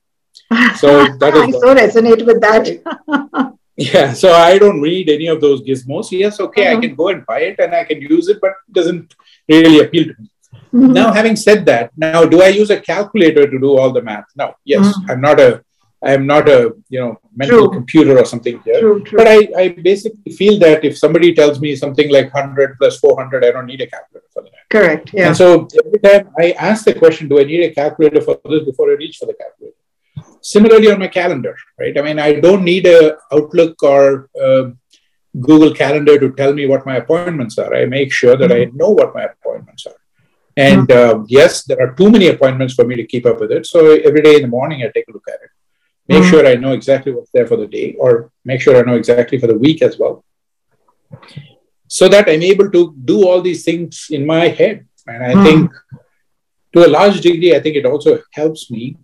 So 0.78 0.90
that 1.18 1.34
is 1.40 1.56
I 1.56 1.60
so 1.60 1.76
resonate 1.76 2.26
with 2.26 2.42
that. 2.42 3.56
yeah, 3.78 4.14
so 4.14 4.34
I 4.34 4.58
don't 4.58 4.82
read 4.82 5.10
any 5.10 5.28
of 5.28 5.42
those 5.42 5.62
gizmos. 5.62 6.12
Yes, 6.12 6.40
okay, 6.40 6.68
uh-huh. 6.68 6.78
I 6.78 6.82
can 6.82 6.96
go 6.96 7.08
and 7.10 7.26
buy 7.26 7.40
it 7.40 7.60
and 7.60 7.74
I 7.74 7.84
can 7.86 8.02
use 8.02 8.28
it, 8.28 8.40
but 8.42 8.52
it 8.68 8.74
doesn't 8.74 9.16
really 9.48 9.80
appeal 9.80 10.06
to 10.06 10.16
me. 10.20 10.30
Mm-hmm. 10.74 10.94
Now, 10.94 11.14
having 11.14 11.36
said 11.36 11.66
that, 11.68 11.92
now 11.96 12.26
do 12.26 12.42
I 12.42 12.48
use 12.48 12.70
a 12.72 12.80
calculator 12.80 13.50
to 13.50 13.60
do 13.60 13.78
all 13.78 13.92
the 13.92 14.02
math? 14.02 14.26
No. 14.36 14.56
Yes, 14.66 14.86
mm-hmm. 14.86 15.12
I'm 15.12 15.22
not 15.22 15.40
a 15.40 15.64
I'm 16.04 16.26
not 16.28 16.50
a 16.50 16.74
you 16.90 17.00
know 17.00 17.20
mental 17.36 17.60
true. 17.60 17.72
computer 17.72 18.18
or 18.18 18.26
something 18.26 18.62
here. 18.66 18.80
True, 18.80 19.04
true. 19.04 19.18
But 19.18 19.28
I, 19.28 19.50
I 19.58 19.70
basically 19.70 20.32
feel 20.34 20.60
that 20.60 20.84
if 20.84 20.98
somebody 20.98 21.34
tells 21.34 21.60
me 21.60 21.76
something 21.76 22.12
like 22.12 22.34
100 22.34 22.78
plus 22.78 23.00
400, 23.00 23.46
I 23.46 23.52
don't 23.52 23.66
need 23.66 23.82
a 23.82 23.88
calculator 23.88 24.28
for 24.34 24.44
that. 24.44 24.52
Correct. 24.70 25.14
Yeah. 25.14 25.28
And 25.28 25.38
so 25.38 25.68
every 25.86 26.00
time 26.00 26.30
I 26.38 26.52
ask 26.52 26.86
the 26.86 26.94
question, 26.94 27.28
do 27.28 27.40
I 27.40 27.44
need 27.44 27.64
a 27.64 27.74
calculator 27.74 28.22
for 28.22 28.40
this 28.46 28.64
before 28.66 28.92
I 28.92 28.96
reach 28.96 29.18
for 29.18 29.26
the 29.26 29.34
calculator? 29.34 29.78
Similarly 30.42 30.92
on 30.92 31.00
my 31.00 31.08
calendar, 31.08 31.56
right? 31.80 31.98
I 31.98 32.02
mean, 32.02 32.20
I 32.20 32.34
don't 32.40 32.64
need 32.66 32.86
a 32.86 33.18
Outlook 33.32 33.82
or 33.82 34.30
a 34.40 34.74
Google 35.40 35.74
Calendar 35.74 36.20
to 36.20 36.32
tell 36.34 36.54
me 36.54 36.66
what 36.68 36.86
my 36.86 36.98
appointments 36.98 37.58
are. 37.58 37.74
I 37.74 37.86
make 37.86 38.12
sure 38.12 38.36
that 38.36 38.52
mm-hmm. 38.52 38.76
I 38.76 38.78
know 38.78 38.90
what 38.90 39.16
my 39.16 39.24
appointments 39.24 39.86
are. 39.88 39.96
And 40.56 40.92
uh, 40.92 41.24
yes, 41.28 41.64
there 41.64 41.82
are 41.82 41.94
too 41.96 42.12
many 42.12 42.28
appointments 42.28 42.76
for 42.76 42.86
me 42.86 42.96
to 42.96 43.06
keep 43.06 43.26
up 43.26 43.40
with 43.40 43.52
it. 43.52 43.66
So 43.66 43.94
every 43.94 44.22
day 44.22 44.36
in 44.36 44.44
the 44.44 44.48
morning, 44.48 44.84
I 44.84 44.92
take 44.94 45.08
a 45.08 45.12
look 45.12 45.28
at 45.28 45.40
it, 45.42 45.50
make 46.08 46.22
mm-hmm. 46.22 46.30
sure 46.30 46.48
I 46.48 46.56
know 46.56 46.74
exactly 46.74 47.14
what's 47.14 47.32
there 47.32 47.48
for 47.48 47.58
the 47.58 47.68
day, 47.68 47.96
or 48.00 48.32
make 48.44 48.62
sure 48.62 48.78
I 48.78 48.84
know 48.84 48.96
exactly 48.96 49.40
for 49.40 49.48
the 49.48 49.58
week 49.58 49.82
as 49.82 49.98
well, 49.98 50.24
so 51.88 52.08
that 52.08 52.30
I'm 52.30 52.44
able 52.44 52.70
to 52.72 52.96
do 53.06 53.28
all 53.28 53.42
these 53.42 53.64
things 53.64 54.08
in 54.10 54.26
my 54.26 54.48
head. 54.48 54.86
And 55.08 55.24
I 55.24 55.34
mm-hmm. 55.34 55.44
think 55.44 55.72
to 56.74 56.86
a 56.86 56.90
large 56.90 57.22
degree, 57.22 57.56
I 57.56 57.60
think 57.60 57.76
it 57.76 57.86
also 57.86 58.20
helps 58.32 58.72
me 58.72 58.98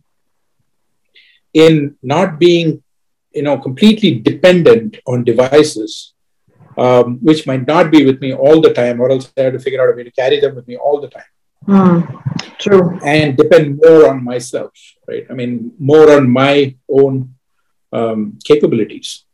in 1.54 1.96
not 2.02 2.40
being, 2.40 2.84
you 3.32 3.44
know, 3.44 3.58
completely 3.58 4.20
dependent 4.20 4.98
on 5.06 5.24
devices 5.24 6.14
um, 6.80 7.18
which 7.22 7.46
might 7.46 7.68
not 7.68 7.92
be 7.92 8.06
with 8.06 8.22
me 8.22 8.34
all 8.34 8.62
the 8.62 8.74
time, 8.74 9.02
or 9.02 9.12
else 9.12 9.32
I 9.38 9.42
have 9.42 9.54
to 9.54 9.60
figure 9.60 9.82
out 9.82 9.94
a 9.94 9.96
way 9.98 10.04
to 10.04 10.12
carry 10.12 10.40
them 10.40 10.56
with 10.56 10.68
me 10.68 10.78
all 10.78 11.02
the 11.02 11.10
time. 11.10 11.32
Mm, 11.70 12.02
true. 12.58 12.98
And 13.06 13.38
depend 13.38 13.78
more 13.78 14.10
on 14.10 14.24
myself, 14.24 14.74
right? 15.08 15.26
I 15.30 15.34
mean, 15.34 15.72
more 15.78 16.10
on 16.18 16.28
my 16.30 16.76
own 16.90 17.36
um, 17.94 18.40
capabilities. 18.44 19.26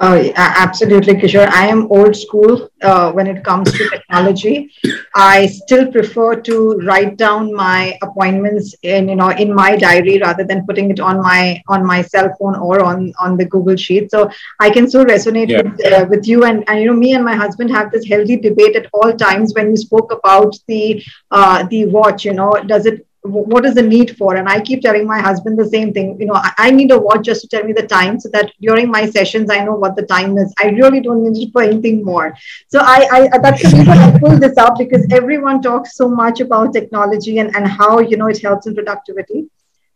Uh, 0.00 0.30
absolutely, 0.36 1.14
Kishore. 1.14 1.48
I 1.48 1.68
am 1.68 1.86
old 1.90 2.16
school 2.16 2.68
uh, 2.82 3.12
when 3.12 3.28
it 3.28 3.44
comes 3.44 3.70
to 3.70 3.88
technology. 3.90 4.68
I 5.14 5.46
still 5.46 5.90
prefer 5.92 6.34
to 6.40 6.80
write 6.84 7.16
down 7.16 7.54
my 7.54 7.96
appointments 8.02 8.74
in 8.82 9.08
you 9.08 9.14
know 9.14 9.30
in 9.30 9.54
my 9.54 9.76
diary 9.76 10.18
rather 10.18 10.42
than 10.42 10.66
putting 10.66 10.90
it 10.90 10.98
on 10.98 11.22
my 11.22 11.62
on 11.68 11.86
my 11.86 12.02
cell 12.02 12.34
phone 12.40 12.56
or 12.56 12.82
on 12.84 13.12
on 13.20 13.36
the 13.36 13.44
Google 13.44 13.76
Sheet. 13.76 14.10
So 14.10 14.28
I 14.58 14.68
can 14.70 14.90
so 14.90 15.04
resonate 15.04 15.50
yeah. 15.50 15.62
with, 15.62 15.92
uh, 15.92 16.06
with 16.10 16.26
you 16.26 16.44
and, 16.44 16.68
and 16.68 16.80
you 16.80 16.86
know 16.86 16.94
me 16.94 17.14
and 17.14 17.24
my 17.24 17.36
husband 17.36 17.70
have 17.70 17.92
this 17.92 18.04
healthy 18.06 18.36
debate 18.36 18.74
at 18.74 18.88
all 18.92 19.12
times 19.12 19.54
when 19.54 19.70
you 19.70 19.76
spoke 19.76 20.12
about 20.12 20.56
the 20.66 21.04
uh, 21.30 21.66
the 21.70 21.86
watch. 21.86 22.24
You 22.24 22.34
know, 22.34 22.52
does 22.66 22.86
it 22.86 23.06
what 23.24 23.64
is 23.64 23.74
the 23.74 23.82
need 23.82 24.16
for? 24.18 24.36
And 24.36 24.48
i 24.48 24.60
keep 24.60 24.82
telling 24.82 25.06
my 25.06 25.18
husband 25.18 25.58
the 25.58 25.68
same 25.68 25.92
thing 25.92 26.16
you 26.20 26.26
know 26.26 26.34
I, 26.34 26.52
I, 26.58 26.70
need 26.70 26.90
a 26.90 26.98
watch 26.98 27.24
just 27.24 27.40
to 27.42 27.48
tell 27.48 27.64
me 27.64 27.72
the 27.72 27.86
time 27.86 28.20
so 28.20 28.28
that 28.30 28.52
during 28.60 28.90
my 28.90 29.08
sessions 29.08 29.50
i 29.50 29.64
know 29.64 29.74
what 29.74 29.96
the 29.96 30.02
time 30.02 30.36
is. 30.36 30.52
I 30.62 30.68
really 30.68 31.00
don't 31.00 31.22
need 31.24 31.48
it 31.48 31.52
for 31.52 31.62
anything 31.62 32.04
more. 32.04 32.36
So 32.68 32.80
i, 32.82 33.28
I 33.32 33.38
that's 33.38 33.62
the 33.62 33.78
reason 33.78 33.88
i 33.88 34.18
pulled 34.18 34.40
this 34.40 34.58
up 34.58 34.78
because 34.78 35.06
everyone 35.10 35.62
talks 35.62 35.96
so 35.96 36.08
much 36.08 36.40
about 36.40 36.74
technology 36.74 37.38
and, 37.38 37.54
and 37.56 37.66
how 37.66 38.00
you 38.00 38.16
know 38.18 38.26
it 38.26 38.42
helps 38.42 38.66
in 38.66 38.74
productivity. 38.74 39.48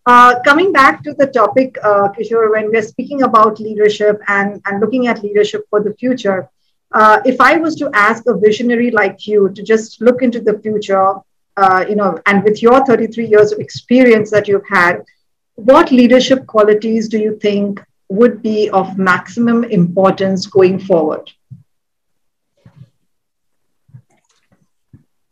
Uh, 0.06 0.40
coming 0.42 0.72
back 0.72 1.02
to 1.02 1.12
the 1.12 1.26
topic 1.26 1.76
uh, 1.82 2.08
kishore 2.16 2.50
when 2.50 2.70
we're 2.70 2.80
speaking 2.80 3.22
about 3.22 3.60
leadership 3.60 4.22
and, 4.28 4.62
and 4.64 4.80
looking 4.80 5.06
at 5.06 5.22
leadership 5.22 5.66
for 5.68 5.82
the 5.82 5.92
future 5.96 6.48
uh, 6.92 7.20
if 7.26 7.38
i 7.42 7.58
was 7.58 7.74
to 7.74 7.90
ask 7.92 8.24
a 8.26 8.34
visionary 8.38 8.90
like 8.90 9.26
you 9.26 9.50
to 9.50 9.62
just 9.62 10.00
look 10.00 10.22
into 10.22 10.40
the 10.40 10.58
future 10.60 11.12
uh, 11.58 11.84
you 11.88 11.96
know, 11.96 12.20
and 12.26 12.44
with 12.44 12.62
your 12.62 12.84
33 12.86 13.26
years 13.26 13.50
of 13.52 13.58
experience 13.58 14.30
that 14.30 14.46
you've 14.46 14.68
had, 14.68 15.02
what 15.56 15.90
leadership 15.90 16.46
qualities 16.46 17.08
do 17.08 17.18
you 17.18 17.36
think 17.36 17.82
would 18.08 18.42
be 18.42 18.70
of 18.70 18.96
maximum 18.96 19.64
importance 19.64 20.46
going 20.46 20.78
forward? 20.78 21.28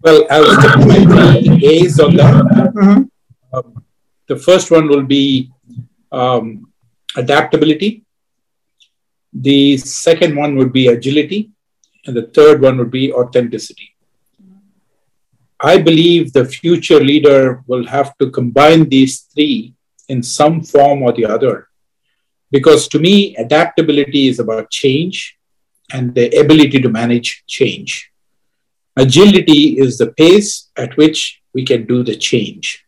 Well, 0.02 0.26
I'll 0.28 0.60
stick 0.60 0.76
my 0.86 1.00
three 1.04 1.66
A's 1.66 2.00
on 2.00 2.16
that. 2.16 2.34
Mm-hmm. 2.34 3.02
Um, 3.56 3.84
the 4.26 4.36
first 4.36 4.70
one 4.70 4.88
will 4.88 5.04
be 5.04 5.52
um, 6.10 6.72
adaptability. 7.16 8.04
The 9.32 9.76
second 9.76 10.34
one 10.36 10.56
would 10.56 10.72
be 10.72 10.88
agility. 10.88 11.50
And 12.04 12.16
the 12.16 12.26
third 12.26 12.60
one 12.62 12.78
would 12.78 12.90
be 12.90 13.12
authenticity. 13.12 13.95
I 15.60 15.78
believe 15.78 16.32
the 16.32 16.44
future 16.44 17.00
leader 17.00 17.62
will 17.66 17.86
have 17.86 18.16
to 18.18 18.30
combine 18.30 18.88
these 18.88 19.20
three 19.20 19.74
in 20.08 20.22
some 20.22 20.62
form 20.62 21.02
or 21.02 21.12
the 21.12 21.24
other. 21.24 21.68
Because 22.50 22.88
to 22.88 22.98
me, 22.98 23.34
adaptability 23.36 24.28
is 24.28 24.38
about 24.38 24.70
change 24.70 25.38
and 25.92 26.14
the 26.14 26.28
ability 26.38 26.80
to 26.80 26.88
manage 26.88 27.44
change. 27.46 28.10
Agility 28.96 29.78
is 29.78 29.98
the 29.98 30.12
pace 30.12 30.70
at 30.76 30.96
which 30.96 31.42
we 31.54 31.64
can 31.64 31.86
do 31.86 32.02
the 32.02 32.16
change. 32.16 32.84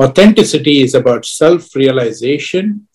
Authenticity 0.00 0.82
is 0.82 0.94
about 0.94 1.24
self 1.24 1.74
realization 1.74 2.88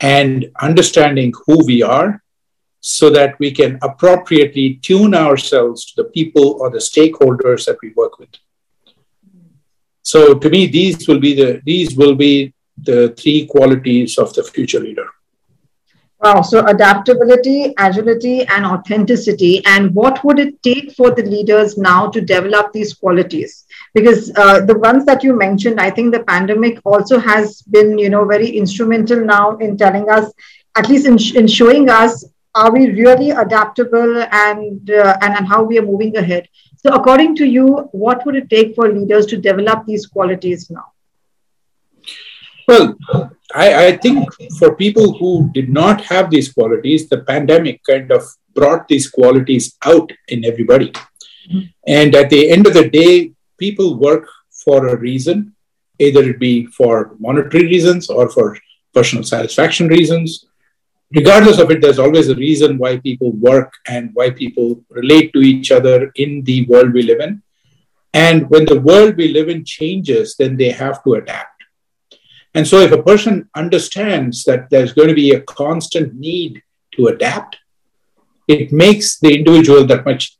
and 0.00 0.50
understanding 0.60 1.32
who 1.46 1.64
we 1.64 1.82
are 1.82 2.21
so 2.84 3.08
that 3.10 3.38
we 3.38 3.52
can 3.52 3.78
appropriately 3.80 4.74
tune 4.82 5.14
ourselves 5.14 5.86
to 5.86 6.02
the 6.02 6.08
people 6.10 6.56
or 6.60 6.68
the 6.68 6.78
stakeholders 6.78 7.64
that 7.64 7.78
we 7.80 7.92
work 7.96 8.18
with. 8.18 8.30
So 10.02 10.34
to 10.34 10.50
me, 10.50 10.66
these 10.66 11.06
will 11.06 11.20
be 11.20 11.32
the 11.34 11.62
these 11.64 11.96
will 11.96 12.16
be 12.16 12.52
the 12.76 13.14
three 13.16 13.46
qualities 13.46 14.18
of 14.18 14.34
the 14.34 14.42
future 14.42 14.80
leader. 14.80 15.06
Wow. 16.22 16.42
So 16.42 16.64
adaptability, 16.66 17.72
agility, 17.78 18.44
and 18.46 18.66
authenticity. 18.66 19.62
And 19.66 19.94
what 19.94 20.24
would 20.24 20.40
it 20.40 20.60
take 20.62 20.92
for 20.92 21.10
the 21.10 21.22
leaders 21.22 21.78
now 21.78 22.08
to 22.08 22.20
develop 22.20 22.72
these 22.72 22.94
qualities? 22.94 23.64
Because 23.94 24.32
uh, 24.36 24.64
the 24.64 24.78
ones 24.78 25.04
that 25.06 25.22
you 25.22 25.36
mentioned, 25.36 25.80
I 25.80 25.90
think 25.90 26.12
the 26.12 26.24
pandemic 26.24 26.80
also 26.84 27.18
has 27.18 27.62
been, 27.62 27.98
you 27.98 28.08
know, 28.08 28.24
very 28.24 28.48
instrumental 28.48 29.24
now 29.24 29.56
in 29.58 29.76
telling 29.76 30.10
us, 30.10 30.32
at 30.76 30.88
least 30.88 31.06
in, 31.06 31.18
in 31.36 31.46
showing 31.48 31.88
us 31.88 32.24
are 32.54 32.72
we 32.72 32.90
really 32.90 33.30
adaptable 33.30 34.22
and, 34.30 34.90
uh, 34.90 35.16
and 35.22 35.34
and 35.36 35.46
how 35.46 35.62
we 35.62 35.78
are 35.78 35.86
moving 35.86 36.16
ahead? 36.16 36.48
So 36.76 36.92
according 36.92 37.36
to 37.36 37.46
you 37.46 37.66
what 37.92 38.24
would 38.26 38.36
it 38.36 38.50
take 38.50 38.74
for 38.74 38.92
leaders 38.92 39.26
to 39.26 39.36
develop 39.36 39.86
these 39.86 40.06
qualities 40.06 40.70
now? 40.70 40.86
Well 42.68 42.96
I, 43.54 43.86
I 43.86 43.96
think 43.96 44.28
for 44.58 44.74
people 44.76 45.18
who 45.18 45.50
did 45.52 45.68
not 45.68 46.00
have 46.02 46.30
these 46.30 46.52
qualities 46.52 47.08
the 47.08 47.18
pandemic 47.18 47.82
kind 47.84 48.10
of 48.10 48.22
brought 48.54 48.88
these 48.88 49.08
qualities 49.10 49.76
out 49.84 50.12
in 50.28 50.44
everybody. 50.44 50.92
Mm-hmm. 50.92 51.60
and 51.88 52.14
at 52.14 52.30
the 52.30 52.52
end 52.52 52.68
of 52.68 52.74
the 52.74 52.88
day 52.88 53.32
people 53.58 53.96
work 53.98 54.28
for 54.64 54.86
a 54.86 54.96
reason 54.96 55.56
either 55.98 56.22
it 56.30 56.38
be 56.38 56.66
for 56.66 57.16
monetary 57.18 57.64
reasons 57.66 58.08
or 58.08 58.28
for 58.30 58.56
personal 58.94 59.24
satisfaction 59.24 59.88
reasons 59.88 60.46
regardless 61.14 61.58
of 61.58 61.70
it, 61.70 61.80
there's 61.80 61.98
always 61.98 62.28
a 62.28 62.34
reason 62.34 62.78
why 62.78 62.98
people 62.98 63.32
work 63.32 63.72
and 63.86 64.10
why 64.14 64.30
people 64.30 64.82
relate 64.90 65.32
to 65.32 65.40
each 65.40 65.70
other 65.70 66.10
in 66.16 66.42
the 66.44 66.66
world 66.66 66.92
we 66.92 67.02
live 67.02 67.20
in. 67.20 67.42
And 68.14 68.48
when 68.50 68.64
the 68.66 68.80
world 68.80 69.16
we 69.16 69.28
live 69.28 69.48
in 69.48 69.64
changes, 69.64 70.36
then 70.38 70.56
they 70.56 70.70
have 70.70 71.02
to 71.04 71.14
adapt. 71.14 71.48
And 72.54 72.66
so, 72.68 72.80
if 72.80 72.92
a 72.92 73.02
person 73.02 73.48
understands 73.54 74.44
that 74.44 74.68
there's 74.68 74.92
going 74.92 75.08
to 75.08 75.14
be 75.14 75.30
a 75.30 75.40
constant 75.40 76.14
need 76.14 76.62
to 76.96 77.06
adapt, 77.06 77.56
it 78.46 78.72
makes 78.72 79.18
the 79.18 79.34
individual 79.34 79.86
that 79.86 80.04
much, 80.04 80.36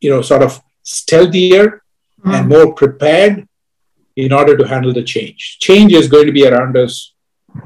you 0.00 0.10
know, 0.10 0.20
sort 0.20 0.42
of 0.42 0.60
stealthier 0.84 1.80
mm. 2.22 2.34
and 2.34 2.48
more 2.48 2.74
prepared 2.74 3.48
in 4.16 4.32
order 4.32 4.56
to 4.56 4.66
handle 4.66 4.92
the 4.92 5.02
change. 5.02 5.58
Change 5.60 5.92
is 5.94 6.08
going 6.08 6.26
to 6.26 6.32
be 6.32 6.46
around 6.46 6.76
us 6.76 7.14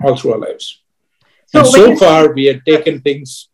all 0.05 0.17
through 0.17 0.35
our 0.35 0.39
lives. 0.39 0.80
So, 1.53 1.65
so 1.65 1.97
far, 1.97 2.33
we 2.33 2.47
had 2.47 2.65
taken 2.65 3.01
things 3.01 3.51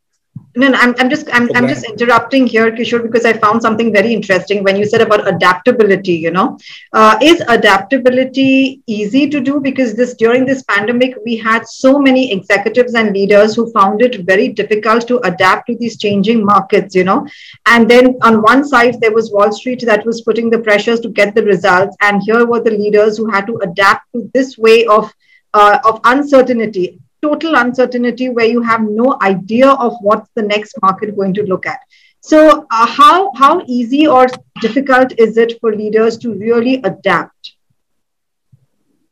no, 0.56 0.68
no 0.68 0.78
I'm, 0.78 0.94
I'm 0.98 1.10
just 1.10 1.28
I'm, 1.32 1.48
I'm 1.54 1.68
just 1.68 1.84
interrupting 1.84 2.46
here, 2.46 2.70
Kishore, 2.70 3.02
because 3.02 3.24
I 3.24 3.32
found 3.34 3.62
something 3.62 3.92
very 3.92 4.12
interesting 4.12 4.64
when 4.64 4.76
you 4.76 4.86
said 4.86 5.00
about 5.00 5.28
adaptability. 5.28 6.14
You 6.14 6.30
know, 6.30 6.58
uh, 6.92 7.18
is 7.22 7.42
adaptability 7.48 8.82
easy 8.86 9.28
to 9.28 9.40
do? 9.40 9.60
Because 9.60 9.94
this 9.94 10.14
during 10.14 10.44
this 10.44 10.62
pandemic, 10.62 11.14
we 11.24 11.36
had 11.36 11.66
so 11.66 11.98
many 11.98 12.32
executives 12.32 12.94
and 12.94 13.12
leaders 13.12 13.54
who 13.54 13.70
found 13.72 14.02
it 14.02 14.24
very 14.24 14.48
difficult 14.48 15.06
to 15.08 15.18
adapt 15.26 15.66
to 15.68 15.76
these 15.76 15.98
changing 15.98 16.44
markets. 16.44 16.94
You 16.94 17.04
know, 17.04 17.26
and 17.66 17.88
then 17.88 18.16
on 18.22 18.42
one 18.42 18.64
side 18.64 19.00
there 19.00 19.12
was 19.12 19.30
Wall 19.30 19.52
Street 19.52 19.82
that 19.86 20.06
was 20.06 20.22
putting 20.22 20.50
the 20.50 20.58
pressures 20.58 21.00
to 21.00 21.08
get 21.08 21.34
the 21.34 21.44
results, 21.44 21.96
and 22.00 22.22
here 22.22 22.46
were 22.46 22.60
the 22.60 22.70
leaders 22.70 23.18
who 23.18 23.30
had 23.30 23.46
to 23.46 23.58
adapt 23.58 24.12
to 24.12 24.30
this 24.32 24.56
way 24.56 24.86
of 24.86 25.12
uh, 25.54 25.78
of 25.84 26.00
uncertainty 26.04 26.98
total 27.26 27.56
uncertainty 27.56 28.28
where 28.28 28.50
you 28.54 28.62
have 28.62 28.82
no 28.82 29.18
idea 29.22 29.68
of 29.86 29.94
what's 30.00 30.30
the 30.34 30.42
next 30.42 30.74
market 30.82 31.16
going 31.16 31.34
to 31.34 31.44
look 31.52 31.66
at. 31.66 31.80
So, 32.20 32.66
uh, 32.70 32.86
how, 32.86 33.32
how 33.34 33.62
easy 33.66 34.06
or 34.06 34.26
difficult 34.60 35.12
is 35.18 35.36
it 35.36 35.60
for 35.60 35.74
leaders 35.74 36.18
to 36.18 36.34
really 36.34 36.74
adapt? 36.90 37.52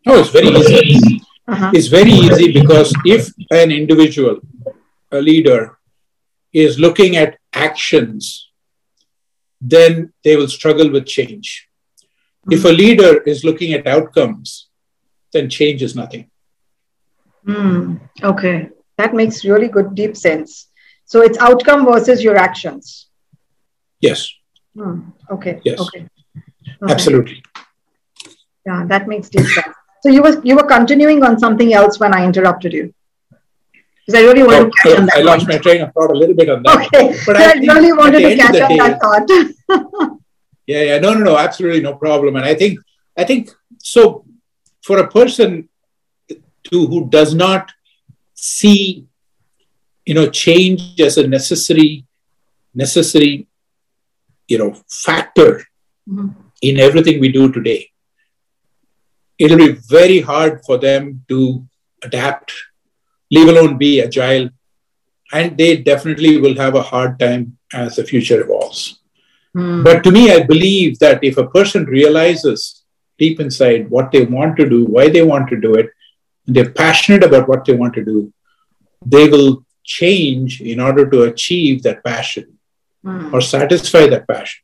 No, 0.06 0.18
it's 0.18 0.30
very 0.30 0.48
easy. 0.48 1.20
Uh-huh. 1.46 1.70
It's 1.74 1.88
very 1.88 2.10
easy 2.10 2.52
because 2.52 2.92
if 3.04 3.28
an 3.50 3.70
individual, 3.70 4.40
a 5.12 5.20
leader, 5.20 5.78
is 6.52 6.78
looking 6.78 7.16
at 7.16 7.38
actions, 7.52 8.50
then 9.60 10.12
they 10.24 10.36
will 10.36 10.48
struggle 10.48 10.90
with 10.90 11.06
change. 11.06 11.68
Mm-hmm. 12.00 12.52
If 12.52 12.64
a 12.64 12.76
leader 12.82 13.22
is 13.22 13.44
looking 13.44 13.72
at 13.72 13.86
outcomes, 13.86 14.68
then 15.32 15.50
change 15.50 15.82
is 15.82 15.94
nothing. 15.94 16.30
Mm, 17.46 18.00
okay, 18.22 18.70
that 18.96 19.14
makes 19.14 19.44
really 19.44 19.68
good, 19.68 19.94
deep 19.94 20.16
sense. 20.16 20.68
So 21.04 21.22
it's 21.22 21.38
outcome 21.38 21.84
versus 21.84 22.22
your 22.22 22.36
actions. 22.36 23.08
Yes. 24.00 24.32
Mm, 24.76 25.12
okay. 25.30 25.60
Yes. 25.64 25.80
Okay. 25.80 26.06
okay. 26.82 26.92
Absolutely. 26.92 27.42
Yeah, 28.66 28.86
that 28.86 29.06
makes 29.06 29.28
deep 29.28 29.46
sense. 29.46 29.74
So 30.02 30.10
you 30.10 30.22
were 30.22 30.40
you 30.42 30.56
were 30.56 30.66
continuing 30.66 31.22
on 31.22 31.38
something 31.38 31.72
else 31.72 32.00
when 32.00 32.14
I 32.14 32.24
interrupted 32.24 32.72
you. 32.72 32.94
Because 34.06 34.20
I 34.20 34.24
really 34.24 34.42
wanted 34.42 34.66
oh, 34.66 34.70
to 34.70 34.76
catch 34.82 34.98
on 34.98 35.06
that. 35.06 35.16
I 35.16 35.20
lost 35.22 35.48
my 35.48 35.58
train 35.58 35.80
of 35.80 35.92
thought 35.94 36.10
a 36.10 36.18
little 36.18 36.34
bit 36.34 36.50
on 36.50 36.62
that. 36.62 36.86
Okay. 36.86 37.18
But 37.24 37.36
I, 37.36 37.52
I 37.52 37.54
really 37.54 37.92
wanted 37.92 38.20
to 38.20 38.36
catch 38.36 38.60
on 38.60 38.76
that 38.76 39.00
thought. 39.00 40.18
yeah, 40.66 40.82
yeah. 40.82 40.98
No, 40.98 41.14
no, 41.14 41.20
no. 41.20 41.38
Absolutely 41.38 41.80
no 41.80 41.94
problem. 41.94 42.36
And 42.36 42.44
I 42.44 42.54
think 42.54 42.80
I 43.16 43.24
think 43.24 43.50
so 43.78 44.26
for 44.82 44.98
a 44.98 45.08
person 45.10 45.70
to 46.64 46.86
who 46.86 47.08
does 47.08 47.34
not 47.34 47.72
see 48.34 49.06
you 50.06 50.14
know 50.14 50.28
change 50.28 51.00
as 51.00 51.16
a 51.16 51.26
necessary 51.26 52.04
necessary 52.74 53.46
you 54.48 54.58
know 54.58 54.72
factor 54.88 55.64
mm-hmm. 56.08 56.28
in 56.62 56.78
everything 56.78 57.20
we 57.20 57.30
do 57.32 57.50
today 57.52 57.90
it'll 59.38 59.58
be 59.58 59.72
very 59.88 60.20
hard 60.20 60.62
for 60.64 60.78
them 60.78 61.24
to 61.28 61.64
adapt 62.02 62.52
leave 63.30 63.48
alone 63.48 63.78
be 63.78 64.02
agile 64.02 64.50
and 65.32 65.56
they 65.56 65.76
definitely 65.76 66.40
will 66.40 66.56
have 66.56 66.74
a 66.74 66.82
hard 66.82 67.18
time 67.18 67.56
as 67.72 67.96
the 67.96 68.04
future 68.04 68.40
evolves 68.42 69.00
mm. 69.56 69.82
but 69.82 70.04
to 70.04 70.10
me 70.10 70.30
i 70.32 70.42
believe 70.42 70.98
that 70.98 71.24
if 71.24 71.38
a 71.38 71.50
person 71.56 71.84
realizes 71.84 72.84
deep 73.18 73.40
inside 73.40 73.88
what 73.88 74.12
they 74.12 74.24
want 74.24 74.56
to 74.56 74.68
do 74.68 74.84
why 74.84 75.08
they 75.08 75.22
want 75.22 75.48
to 75.48 75.60
do 75.66 75.74
it 75.74 75.90
they're 76.46 76.70
passionate 76.70 77.24
about 77.24 77.48
what 77.48 77.64
they 77.64 77.74
want 77.74 77.94
to 77.94 78.04
do, 78.04 78.32
they 79.04 79.28
will 79.28 79.64
change 79.82 80.60
in 80.60 80.80
order 80.80 81.08
to 81.08 81.24
achieve 81.24 81.82
that 81.82 82.02
passion 82.04 82.58
mm. 83.04 83.32
or 83.32 83.40
satisfy 83.40 84.06
that 84.08 84.26
passion. 84.26 84.62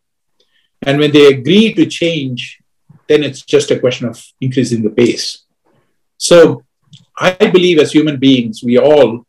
And 0.82 0.98
when 0.98 1.12
they 1.12 1.26
agree 1.26 1.74
to 1.74 1.86
change, 1.86 2.60
then 3.08 3.22
it's 3.22 3.42
just 3.42 3.70
a 3.70 3.78
question 3.78 4.08
of 4.08 4.24
increasing 4.40 4.82
the 4.82 4.90
pace. 4.90 5.44
So 6.16 6.64
I 7.16 7.32
believe 7.32 7.78
as 7.78 7.92
human 7.92 8.18
beings, 8.18 8.62
we 8.62 8.78
all 8.78 9.26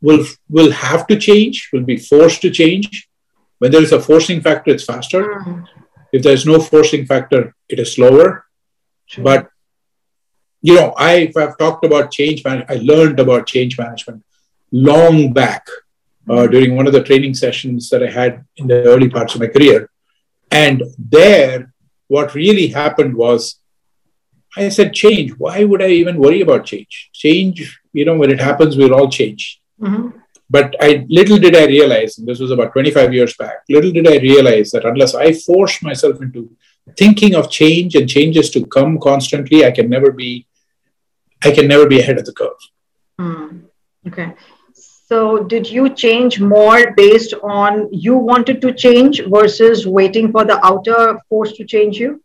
will, 0.00 0.24
will 0.48 0.72
have 0.72 1.06
to 1.08 1.18
change, 1.18 1.68
will 1.72 1.82
be 1.82 1.98
forced 1.98 2.40
to 2.42 2.50
change. 2.50 3.08
When 3.58 3.70
there 3.70 3.82
is 3.82 3.92
a 3.92 4.00
forcing 4.00 4.40
factor, 4.40 4.70
it's 4.70 4.84
faster. 4.84 5.22
Mm. 5.22 5.66
If 6.12 6.22
there's 6.22 6.46
no 6.46 6.58
forcing 6.58 7.04
factor, 7.04 7.54
it 7.68 7.78
is 7.78 7.94
slower. 7.94 8.46
Sure. 9.06 9.24
But 9.24 9.50
you 10.62 10.74
know, 10.74 10.94
I, 10.96 11.32
have 11.36 11.56
talked 11.58 11.84
about 11.84 12.10
change 12.10 12.44
management, 12.44 12.70
I 12.70 12.82
learned 12.82 13.20
about 13.20 13.46
change 13.46 13.78
management 13.78 14.24
long 14.72 15.32
back 15.32 15.66
uh, 16.28 16.46
during 16.46 16.76
one 16.76 16.86
of 16.86 16.92
the 16.92 17.02
training 17.02 17.34
sessions 17.34 17.88
that 17.90 18.02
I 18.02 18.10
had 18.10 18.44
in 18.56 18.66
the 18.66 18.82
early 18.84 19.08
parts 19.08 19.34
of 19.34 19.40
my 19.40 19.46
career. 19.46 19.90
And 20.50 20.82
there, 20.98 21.72
what 22.08 22.34
really 22.34 22.68
happened 22.68 23.16
was 23.16 23.56
I 24.56 24.68
said, 24.68 24.92
change. 24.92 25.32
Why 25.38 25.64
would 25.64 25.82
I 25.82 25.88
even 25.88 26.18
worry 26.18 26.40
about 26.40 26.64
change? 26.64 27.10
Change, 27.12 27.80
you 27.92 28.04
know, 28.04 28.16
when 28.16 28.30
it 28.30 28.40
happens, 28.40 28.76
we'll 28.76 28.94
all 28.94 29.08
change. 29.08 29.60
Mm-hmm. 29.80 30.18
But 30.48 30.74
I 30.80 31.06
little 31.08 31.38
did 31.38 31.54
I 31.54 31.66
realize, 31.66 32.18
and 32.18 32.26
this 32.26 32.40
was 32.40 32.50
about 32.50 32.72
25 32.72 33.14
years 33.14 33.36
back, 33.36 33.62
little 33.68 33.92
did 33.92 34.08
I 34.08 34.18
realize 34.18 34.72
that 34.72 34.84
unless 34.84 35.14
I 35.14 35.32
force 35.32 35.80
myself 35.82 36.20
into 36.20 36.50
thinking 36.96 37.36
of 37.36 37.50
change 37.50 37.94
and 37.94 38.08
changes 38.08 38.50
to 38.50 38.66
come 38.66 38.98
constantly, 38.98 39.64
I 39.64 39.70
can 39.70 39.88
never 39.88 40.10
be 40.10 40.46
I 41.44 41.50
can 41.50 41.68
never 41.68 41.86
be 41.86 42.00
ahead 42.00 42.18
of 42.18 42.24
the 42.24 42.32
curve. 42.32 42.60
Mm. 43.20 43.62
Okay. 44.06 44.34
So, 44.74 45.42
did 45.42 45.68
you 45.68 45.92
change 45.92 46.40
more 46.40 46.92
based 46.92 47.34
on 47.42 47.88
you 47.92 48.16
wanted 48.16 48.60
to 48.60 48.72
change 48.72 49.22
versus 49.26 49.86
waiting 49.86 50.30
for 50.30 50.44
the 50.44 50.64
outer 50.64 51.18
force 51.28 51.52
to 51.54 51.64
change 51.64 51.98
you? 51.98 52.22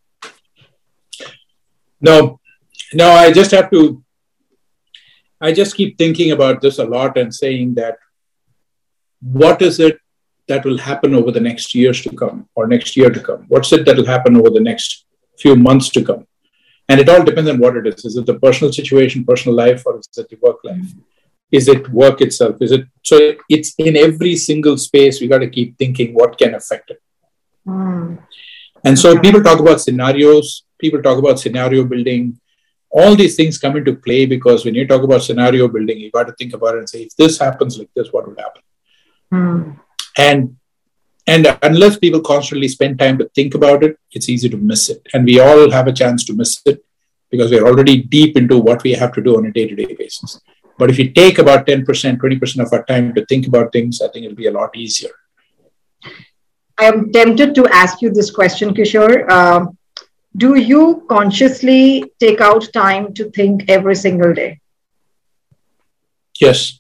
No, 1.99 2.39
no, 2.93 3.10
I 3.10 3.32
just 3.32 3.51
have 3.51 3.71
to. 3.71 4.04
I 5.41 5.51
just 5.51 5.75
keep 5.75 5.97
thinking 5.97 6.32
about 6.32 6.62
this 6.62 6.78
a 6.78 6.86
lot 6.86 7.17
and 7.17 7.34
saying 7.34 7.75
that 7.75 7.97
what 9.21 9.62
is 9.62 9.80
it 9.80 9.97
that 10.47 10.63
will 10.63 10.78
happen 10.78 11.15
over 11.15 11.32
the 11.32 11.39
next 11.39 11.73
years 11.73 12.01
to 12.04 12.15
come 12.15 12.47
or 12.54 12.67
next 12.67 12.95
year 12.95 13.10
to 13.10 13.19
come? 13.19 13.45
What's 13.47 13.73
it 13.73 13.86
that 13.86 13.97
will 13.97 14.06
happen 14.06 14.38
over 14.38 14.49
the 14.49 14.60
next 14.60 15.06
few 15.39 15.56
months 15.56 15.89
to 15.89 16.04
come? 16.04 16.28
And 16.88 17.00
it 17.00 17.10
all 17.10 17.24
depends 17.24 17.50
on 17.50 17.58
what 17.60 17.78
it 17.78 17.88
is. 17.88 18.06
Is 18.06 18.17
it 18.17 18.26
the 18.26 18.39
personal 18.39 18.71
situation, 18.71 19.26
personal 19.26 19.56
life, 19.56 19.84
or 19.86 20.00
is 20.00 20.10
it 20.17 20.30
the 20.30 20.38
work 20.41 20.58
life? 20.63 20.86
Is 21.52 21.67
it 21.67 21.89
work 21.89 22.21
itself? 22.21 22.58
Is 22.62 22.71
it 22.71 22.86
so? 23.04 23.36
It's 23.50 23.74
in 23.78 23.95
every 23.95 24.36
single 24.36 24.78
space. 24.78 25.21
We 25.21 25.28
got 25.28 25.39
to 25.39 25.50
keep 25.50 25.78
thinking 25.78 26.13
what 26.13 26.38
can 26.38 26.56
affect 26.56 26.91
it. 26.91 27.02
Mm. 27.67 28.19
And 28.84 29.00
so 29.00 29.19
people 29.19 29.41
talk 29.43 29.60
about 29.60 29.82
scenarios. 29.82 30.63
People 30.80 31.02
talk 31.02 31.17
about 31.17 31.39
scenario 31.39 31.84
building. 31.86 32.39
All 32.91 33.15
these 33.15 33.36
things 33.36 33.58
come 33.58 33.78
into 33.78 33.95
play 33.95 34.26
because 34.26 34.63
when 34.63 34.76
you 34.76 34.88
talk 34.88 35.04
about 35.04 35.24
scenario 35.24 35.67
building, 35.67 36.00
you 36.00 36.12
got 36.12 36.28
to 36.28 36.34
think 36.34 36.54
about 36.54 36.76
it 36.76 36.80
and 36.80 36.89
say, 36.89 37.04
if 37.04 37.15
this 37.15 37.39
happens 37.39 37.78
like 37.80 37.89
this, 37.95 38.12
what 38.12 38.28
would 38.28 38.39
happen? 38.39 38.62
Mm. 39.34 39.80
And 40.17 40.58
and 41.28 41.58
unless 41.64 41.98
people 41.98 42.22
constantly 42.22 42.68
spend 42.68 43.00
time 43.00 43.18
to 43.18 43.30
think 43.30 43.56
about 43.56 43.84
it, 43.84 43.98
it's 44.12 44.30
easy 44.30 44.48
to 44.50 44.58
miss 44.58 44.90
it. 44.90 45.02
And 45.14 45.26
we 45.26 45.40
all 45.40 45.72
have 45.72 45.88
a 45.88 45.94
chance 45.94 46.24
to 46.26 46.34
miss 46.34 46.62
it 46.66 46.86
because 47.32 47.50
we're 47.52 47.66
already 47.66 48.04
deep 48.04 48.38
into 48.38 48.60
what 48.60 48.84
we 48.84 48.94
have 48.94 49.12
to 49.14 49.22
do 49.22 49.38
on 49.38 49.46
a 49.48 49.52
day 49.52 49.68
to 49.68 49.76
day 49.76 49.96
basis. 49.98 50.40
But 50.78 50.90
if 50.90 51.00
you 51.00 51.12
take 51.12 51.40
about 51.40 51.66
10%, 51.66 51.86
20% 51.86 52.66
of 52.66 52.72
our 52.74 52.84
time 52.86 53.14
to 53.16 53.26
think 53.26 53.48
about 53.48 53.72
things, 53.72 54.02
I 54.02 54.10
think 54.10 54.26
it'll 54.26 54.36
be 54.36 54.48
a 54.48 54.52
lot 54.52 54.76
easier. 54.76 55.12
I 56.78 56.86
am 56.86 57.12
tempted 57.12 57.56
to 57.56 57.66
ask 57.68 58.02
you 58.02 58.12
this 58.12 58.30
question, 58.30 58.74
Kishore. 58.74 59.26
Uh, 59.30 59.68
do 60.36 60.60
you 60.60 61.06
consciously 61.08 62.04
take 62.20 62.42
out 62.42 62.68
time 62.74 63.14
to 63.14 63.32
think 63.32 63.70
every 63.70 63.96
single 63.96 64.34
day? 64.34 64.60
Yes. 66.40 66.78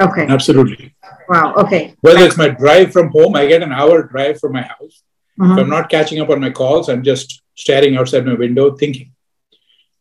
Okay. 0.00 0.26
Absolutely. 0.28 0.93
Wow. 1.28 1.54
Okay. 1.54 1.94
Whether 2.00 2.24
it's 2.24 2.36
my 2.36 2.48
drive 2.48 2.92
from 2.92 3.10
home, 3.10 3.36
I 3.36 3.46
get 3.46 3.62
an 3.62 3.72
hour 3.72 4.02
drive 4.02 4.40
from 4.40 4.52
my 4.52 4.62
house. 4.62 5.02
Mm-hmm. 5.38 5.52
If 5.52 5.58
I'm 5.58 5.70
not 5.70 5.88
catching 5.88 6.20
up 6.20 6.30
on 6.30 6.40
my 6.40 6.50
calls, 6.50 6.88
I'm 6.88 7.02
just 7.02 7.42
staring 7.54 7.96
outside 7.96 8.26
my 8.26 8.34
window 8.34 8.76
thinking. 8.76 9.12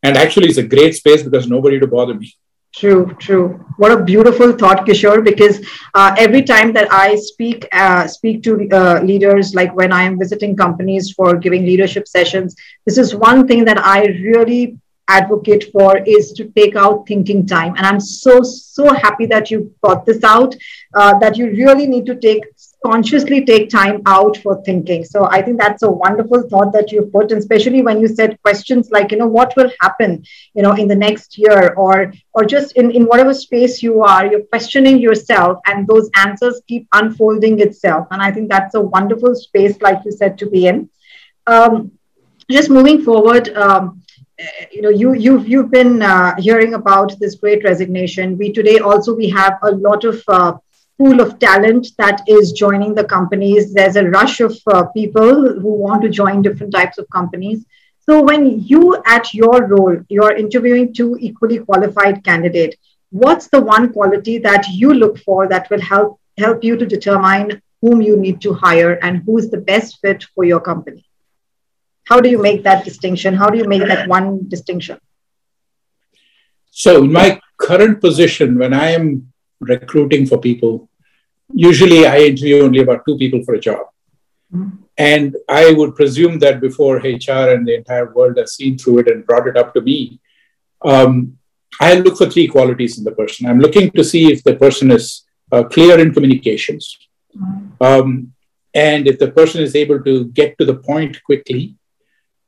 And 0.04 0.18
actually, 0.18 0.50
it's 0.50 0.58
a 0.58 0.64
great 0.64 0.96
space 0.96 1.24
because 1.24 1.48
nobody 1.48 1.80
to 1.80 1.88
bother 1.88 2.14
me. 2.14 2.34
True, 2.76 3.16
true. 3.20 3.64
What 3.78 3.92
a 3.92 4.04
beautiful 4.04 4.52
thought, 4.52 4.86
Kishore. 4.86 5.24
Because 5.24 5.66
uh, 5.94 6.16
every 6.18 6.42
time 6.42 6.74
that 6.74 6.92
I 6.92 7.16
speak, 7.16 7.68
uh, 7.72 8.08
speak 8.08 8.42
to 8.44 8.68
uh, 8.72 9.02
leaders, 9.04 9.54
like 9.54 9.74
when 9.76 9.92
I 9.92 10.04
am 10.04 10.18
visiting 10.18 10.56
companies 10.56 11.12
for 11.12 11.38
giving 11.38 11.66
leadership 11.66 12.08
sessions, 12.08 12.56
this 12.86 12.98
is 12.98 13.16
one 13.16 13.48
thing 13.48 13.64
that 13.66 13.78
I 13.78 14.08
really 14.08 14.78
advocate 15.08 15.66
for 15.72 15.98
is 15.98 16.32
to 16.34 16.46
take 16.56 16.76
out 16.76 17.06
thinking 17.08 17.46
time 17.46 17.74
and 17.78 17.86
i'm 17.86 18.00
so 18.00 18.42
so 18.42 18.94
happy 18.94 19.26
that 19.26 19.52
you 19.52 19.74
brought 19.82 20.06
this 20.06 20.24
out 20.24 20.56
uh, 20.96 21.18
that 21.20 21.38
you 21.38 21.48
really 21.48 21.88
need 21.88 22.06
to 22.06 22.16
take 22.16 22.44
consciously 22.84 23.46
take 23.46 23.70
time 23.70 24.02
out 24.06 24.38
for 24.38 24.62
thinking. 24.64 25.04
So 25.06 25.28
I 25.30 25.42
think 25.42 25.60
that's 25.60 25.84
a 25.84 25.90
wonderful 25.90 26.44
thought 26.50 26.74
that 26.74 26.92
you 26.92 27.04
put, 27.14 27.32
and 27.32 27.40
especially 27.40 27.82
when 27.82 28.02
you 28.02 28.08
said 28.08 28.38
questions 28.42 28.92
like, 28.92 29.12
you 29.12 29.18
know, 29.18 29.28
what 29.28 29.56
will 29.56 29.72
happen, 29.80 30.24
you 30.54 30.62
know, 30.62 30.74
in 30.74 30.88
the 30.88 30.96
next 30.96 31.38
year, 31.38 31.74
or 31.76 32.14
or 32.34 32.46
just 32.46 32.74
in, 32.74 32.92
in 32.92 33.04
whatever 33.06 33.34
space 33.34 33.82
you 33.82 34.04
are, 34.04 34.26
you're 34.26 34.44
questioning 34.44 35.00
yourself, 35.00 35.60
and 35.66 35.88
those 35.88 36.10
answers 36.18 36.62
keep 36.68 36.88
unfolding 36.94 37.60
itself. 37.62 38.08
And 38.12 38.22
I 38.22 38.32
think 38.32 38.50
that's 38.50 38.76
a 38.76 38.82
wonderful 38.82 39.36
space, 39.36 39.82
like 39.82 40.00
you 40.06 40.12
said, 40.12 40.38
to 40.40 40.50
be 40.50 40.68
in. 40.68 40.90
Um, 41.48 41.92
just 42.50 42.70
moving 42.70 43.02
forward. 43.04 43.50
Um, 43.56 44.02
you 44.72 44.82
know 44.82 44.90
you 44.90 45.14
you've 45.14 45.48
you've 45.48 45.72
been 45.72 46.02
uh, 46.02 46.36
hearing 46.38 46.74
about 46.74 47.18
this 47.20 47.36
great 47.36 47.64
resignation 47.64 48.38
we 48.38 48.52
today 48.52 48.80
also 48.80 49.16
we 49.16 49.30
have 49.30 49.60
a 49.62 49.72
lot 49.72 50.04
of 50.04 50.24
uh, 50.28 50.54
pool 50.98 51.22
of 51.22 51.40
talent 51.40 51.88
that 51.98 52.22
is 52.28 52.52
joining 52.52 52.94
the 52.94 53.04
companies. 53.04 53.74
There's 53.74 53.96
a 53.96 54.10
rush 54.10 54.40
of 54.42 54.56
uh, 54.68 54.86
people 54.88 55.60
who 55.60 55.74
want 55.74 56.02
to 56.04 56.10
join 56.10 56.42
different 56.42 56.74
types 56.74 56.98
of 56.98 57.10
companies. 57.10 57.66
So 58.00 58.22
when 58.22 58.62
you 58.62 59.02
at 59.06 59.34
your 59.34 59.66
role, 59.68 59.98
you're 60.10 60.36
interviewing 60.36 60.94
two 60.94 61.18
equally 61.20 61.60
qualified 61.60 62.24
candidate. 62.24 62.76
what's 63.22 63.48
the 63.54 63.62
one 63.62 63.84
quality 63.96 64.36
that 64.44 64.68
you 64.82 64.92
look 65.00 65.18
for 65.26 65.48
that 65.50 65.70
will 65.72 65.82
help 65.90 66.20
help 66.44 66.64
you 66.68 66.76
to 66.78 66.86
determine 66.94 67.62
whom 67.82 68.02
you 68.02 68.16
need 68.22 68.40
to 68.46 68.54
hire 68.54 68.94
and 69.08 69.22
who's 69.26 69.50
the 69.50 69.64
best 69.72 70.00
fit 70.02 70.24
for 70.36 70.44
your 70.52 70.60
company? 70.60 71.04
How 72.06 72.20
do 72.20 72.30
you 72.30 72.42
make 72.42 72.64
that 72.64 72.84
distinction? 72.86 73.34
How 73.34 73.50
do 73.50 73.58
you 73.58 73.68
make 73.68 73.86
that 73.88 74.08
one 74.08 74.48
distinction? 74.48 75.00
So 76.72 77.04
in 77.04 77.12
my 77.12 77.40
current 77.58 78.02
position, 78.02 78.58
when 78.58 78.74
I 78.74 78.92
am 78.92 79.32
recruiting 79.60 80.26
for 80.26 80.38
people, 80.38 80.90
usually 81.54 82.06
I 82.06 82.20
interview 82.20 82.64
only 82.64 82.82
about 82.82 83.06
two 83.08 83.18
people 83.18 83.44
for 83.44 83.54
a 83.56 83.60
job. 83.60 83.88
Mm-hmm. 84.54 84.78
And 84.98 85.36
I 85.50 85.72
would 85.72 85.96
presume 85.96 86.40
that 86.40 86.62
before 86.62 86.98
HR 86.98 87.50
and 87.54 87.68
the 87.68 87.76
entire 87.76 88.14
world 88.14 88.38
has 88.38 88.56
seen 88.56 88.78
through 88.78 89.00
it 89.00 89.08
and 89.08 89.26
brought 89.26 89.48
it 89.48 89.58
up 89.58 89.74
to 89.74 89.82
me, 89.82 90.20
um, 90.84 91.38
I 91.80 91.96
look 91.96 92.18
for 92.18 92.30
three 92.30 92.48
qualities 92.48 92.98
in 92.98 93.04
the 93.04 93.12
person. 93.12 93.48
I'm 93.48 93.60
looking 93.60 93.90
to 93.92 94.04
see 94.04 94.32
if 94.32 94.44
the 94.44 94.56
person 94.56 94.92
is 94.92 95.24
uh, 95.52 95.64
clear 95.64 96.00
in 96.00 96.14
communications, 96.14 96.98
mm-hmm. 97.36 97.84
um, 97.84 98.34
and 98.74 99.08
if 99.08 99.18
the 99.18 99.32
person 99.32 99.62
is 99.62 99.76
able 99.76 100.04
to 100.04 100.26
get 100.26 100.58
to 100.60 100.66
the 100.66 100.76
point 100.76 101.24
quickly. 101.24 101.76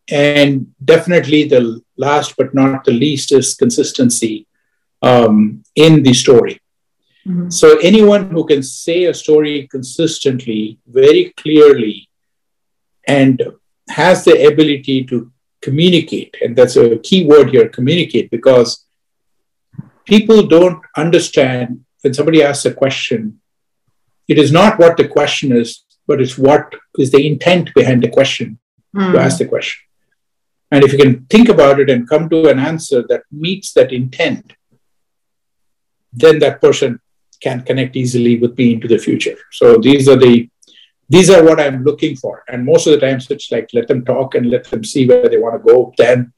And 0.09 0.73
definitely, 0.83 1.47
the 1.47 1.81
last 1.97 2.35
but 2.37 2.53
not 2.53 2.83
the 2.83 2.91
least 2.91 3.31
is 3.31 3.55
consistency 3.55 4.47
um, 5.01 5.63
in 5.75 6.03
the 6.03 6.13
story. 6.13 6.59
Mm-hmm. 7.27 7.49
So 7.49 7.79
anyone 7.79 8.29
who 8.29 8.45
can 8.45 8.61
say 8.61 9.05
a 9.05 9.13
story 9.13 9.67
consistently, 9.71 10.77
very 10.87 11.33
clearly, 11.37 12.07
and 13.07 13.41
has 13.89 14.25
the 14.25 14.45
ability 14.45 15.05
to 15.05 15.31
communicate, 15.61 16.35
and 16.43 16.55
that's 16.55 16.75
a 16.75 16.97
key 16.99 17.25
word 17.25 17.49
here 17.49 17.67
communicate, 17.69 18.29
because 18.29 18.85
people 20.05 20.45
don't 20.45 20.81
understand 20.95 21.83
when 22.01 22.13
somebody 22.13 22.43
asks 22.43 22.65
a 22.65 22.73
question, 22.73 23.39
it 24.27 24.37
is 24.37 24.51
not 24.51 24.77
what 24.77 24.97
the 24.97 25.07
question 25.07 25.51
is, 25.51 25.83
but 26.05 26.21
it's 26.21 26.37
what 26.37 26.75
is 26.99 27.09
the 27.09 27.25
intent 27.25 27.73
behind 27.73 28.03
the 28.03 28.09
question 28.09 28.59
mm. 28.95 29.11
to 29.11 29.19
ask 29.19 29.39
the 29.39 29.45
question. 29.45 29.81
And 30.71 30.83
if 30.83 30.91
you 30.91 30.97
can 30.97 31.25
think 31.25 31.49
about 31.49 31.79
it 31.79 31.89
and 31.89 32.09
come 32.09 32.27
to 32.29 32.49
an 32.49 32.59
answer 32.59 33.03
that 33.09 33.23
meets 33.31 33.73
that 33.73 33.91
intent, 33.91 34.53
then 36.11 36.39
that 36.39 36.61
person 36.61 36.99
can 37.41 37.61
connect 37.61 37.95
easily 37.95 38.37
with 38.37 38.57
me 38.57 38.73
into 38.73 38.87
the 38.87 38.97
future. 38.97 39.37
So 39.51 39.77
these 39.77 40.07
are 40.09 40.15
the 40.15 40.49
these 41.07 41.29
are 41.29 41.43
what 41.43 41.59
I'm 41.59 41.83
looking 41.83 42.15
for. 42.15 42.43
And 42.47 42.65
most 42.65 42.87
of 42.87 42.93
the 42.93 43.05
times 43.05 43.29
it's 43.29 43.51
like 43.51 43.69
let 43.73 43.87
them 43.87 44.03
talk 44.03 44.33
and 44.33 44.49
let 44.49 44.63
them 44.65 44.83
see 44.83 45.07
where 45.07 45.29
they 45.29 45.37
want 45.37 45.55
to 45.55 45.73
go. 45.73 45.93
Then 45.97 46.33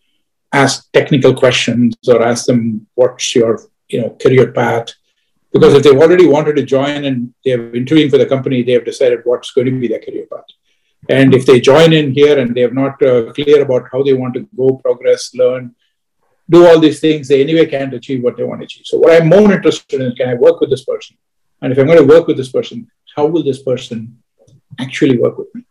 ask 0.52 0.92
technical 0.92 1.34
questions 1.34 1.96
or 2.08 2.22
ask 2.22 2.46
them 2.46 2.88
what's 2.96 3.36
your 3.36 3.62
you 3.88 4.02
know 4.02 4.10
career 4.22 4.52
path. 4.52 4.94
Because 5.54 5.74
if 5.74 5.84
they've 5.84 5.98
already 6.06 6.28
wanted 6.28 6.58
to 6.58 6.63
join 6.63 7.06
and 7.06 7.34
they're 7.46 7.74
interviewing 7.74 8.10
for 8.10 8.18
the 8.18 8.26
company, 8.26 8.62
they 8.62 8.74
have 8.74 8.86
decided 8.86 9.22
what's 9.24 9.52
going 9.52 9.68
to 9.68 9.80
be 9.80 9.88
their 9.88 10.00
career 10.00 10.26
path. 10.32 10.50
And 11.10 11.34
if 11.34 11.46
they 11.46 11.60
join 11.60 11.93
in 11.93 12.12
here 12.12 12.38
and 12.39 12.56
they're 12.56 12.72
not 12.72 13.02
uh, 13.02 13.32
clear 13.34 13.62
about 13.62 13.88
how 13.91 14.04
they 14.04 14.13
want 14.13 14.34
to 14.36 14.48
go, 14.56 14.76
progress, 14.76 15.34
learn, 15.34 15.74
do 16.50 16.65
all 16.65 16.80
these 16.80 17.00
things, 17.00 17.28
they 17.28 17.41
anyway 17.41 17.65
can't 17.65 17.93
achieve 17.93 18.24
what 18.24 18.38
they 18.38 18.43
want 18.43 18.62
to 18.62 18.65
achieve. 18.65 18.86
So, 18.86 18.98
what 18.98 19.13
I'm 19.13 19.30
more 19.30 19.52
interested 19.52 20.02
in 20.02 20.08
is 20.08 20.13
can 20.15 20.30
I 20.30 20.34
work 20.34 20.60
with 20.60 20.70
this 20.70 20.86
person? 20.86 21.17
And 21.62 21.72
if 21.72 21.78
I'm 21.78 21.88
going 21.88 21.98
to 21.98 22.13
work 22.13 22.28
with 22.28 22.38
this 22.38 22.52
person, 22.52 22.89
how 23.15 23.26
will 23.26 23.43
this 23.43 23.63
person 23.63 24.17
actually 24.80 25.17
work 25.17 25.38
with 25.38 25.54
me? 25.54 25.67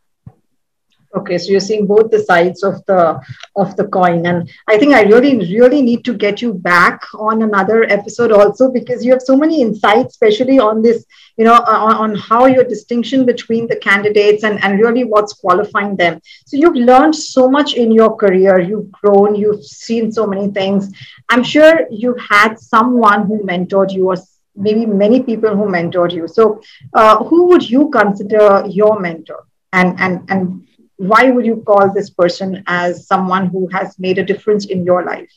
Okay 1.16 1.38
so 1.38 1.50
you're 1.50 1.60
seeing 1.60 1.86
both 1.86 2.10
the 2.10 2.22
sides 2.22 2.62
of 2.62 2.84
the 2.86 3.20
of 3.56 3.76
the 3.76 3.86
coin. 3.88 4.26
And 4.26 4.50
i 4.68 4.78
think 4.78 4.94
i 4.94 5.02
really 5.02 5.36
really 5.58 5.82
need 5.82 6.04
to 6.04 6.14
get 6.14 6.42
you 6.42 6.52
back 6.54 7.02
on 7.14 7.42
another 7.42 7.84
episode 7.84 8.32
also 8.32 8.70
because 8.70 9.04
you 9.04 9.12
have 9.12 9.22
so 9.22 9.36
many 9.36 9.60
insights 9.62 10.14
especially 10.14 10.58
on 10.58 10.82
this 10.82 11.04
you 11.36 11.44
know 11.44 11.54
on, 11.54 11.96
on 12.04 12.14
how 12.14 12.46
your 12.46 12.64
distinction 12.64 13.26
between 13.26 13.66
the 13.66 13.76
candidates 13.76 14.44
and 14.44 14.62
and 14.62 14.80
really 14.80 15.04
what's 15.04 15.32
qualifying 15.32 15.96
them. 15.96 16.20
So 16.46 16.56
you've 16.56 16.74
learned 16.74 17.14
so 17.14 17.48
much 17.48 17.74
in 17.74 17.90
your 17.90 18.16
career. 18.16 18.58
You've 18.58 18.90
grown. 18.92 19.34
You've 19.34 19.64
seen 19.64 20.12
so 20.12 20.26
many 20.26 20.50
things. 20.50 20.92
I'm 21.28 21.42
sure 21.42 21.86
you've 21.90 22.20
had 22.20 22.58
someone 22.58 23.26
who 23.26 23.38
mentored 23.44 23.92
you 23.92 24.08
or 24.08 24.16
maybe 24.54 24.86
many 24.86 25.22
people 25.22 25.54
who 25.56 25.66
mentored 25.66 26.12
you. 26.12 26.28
So 26.28 26.62
uh, 26.94 27.24
who 27.24 27.48
would 27.48 27.68
you 27.68 27.90
consider 27.90 28.64
your 28.68 29.00
mentor? 29.00 29.46
And 29.72 29.98
and 29.98 30.30
and 30.30 30.66
why 30.96 31.30
would 31.30 31.44
you 31.44 31.62
call 31.66 31.92
this 31.92 32.10
person 32.10 32.64
as 32.66 33.06
someone 33.06 33.46
who 33.46 33.68
has 33.68 33.98
made 33.98 34.18
a 34.18 34.24
difference 34.24 34.66
in 34.66 34.84
your 34.84 35.04
life? 35.04 35.32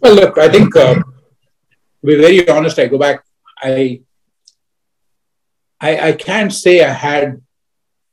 Well, 0.00 0.14
look, 0.14 0.38
I 0.38 0.48
think 0.48 0.74
uh, 0.76 0.94
to 0.94 1.04
be 2.04 2.16
very 2.16 2.48
honest, 2.48 2.78
I 2.78 2.86
go 2.86 2.98
back. 2.98 3.24
I, 3.60 4.02
I 5.80 6.08
I 6.08 6.12
can't 6.12 6.52
say 6.52 6.84
I 6.84 6.92
had 6.92 7.40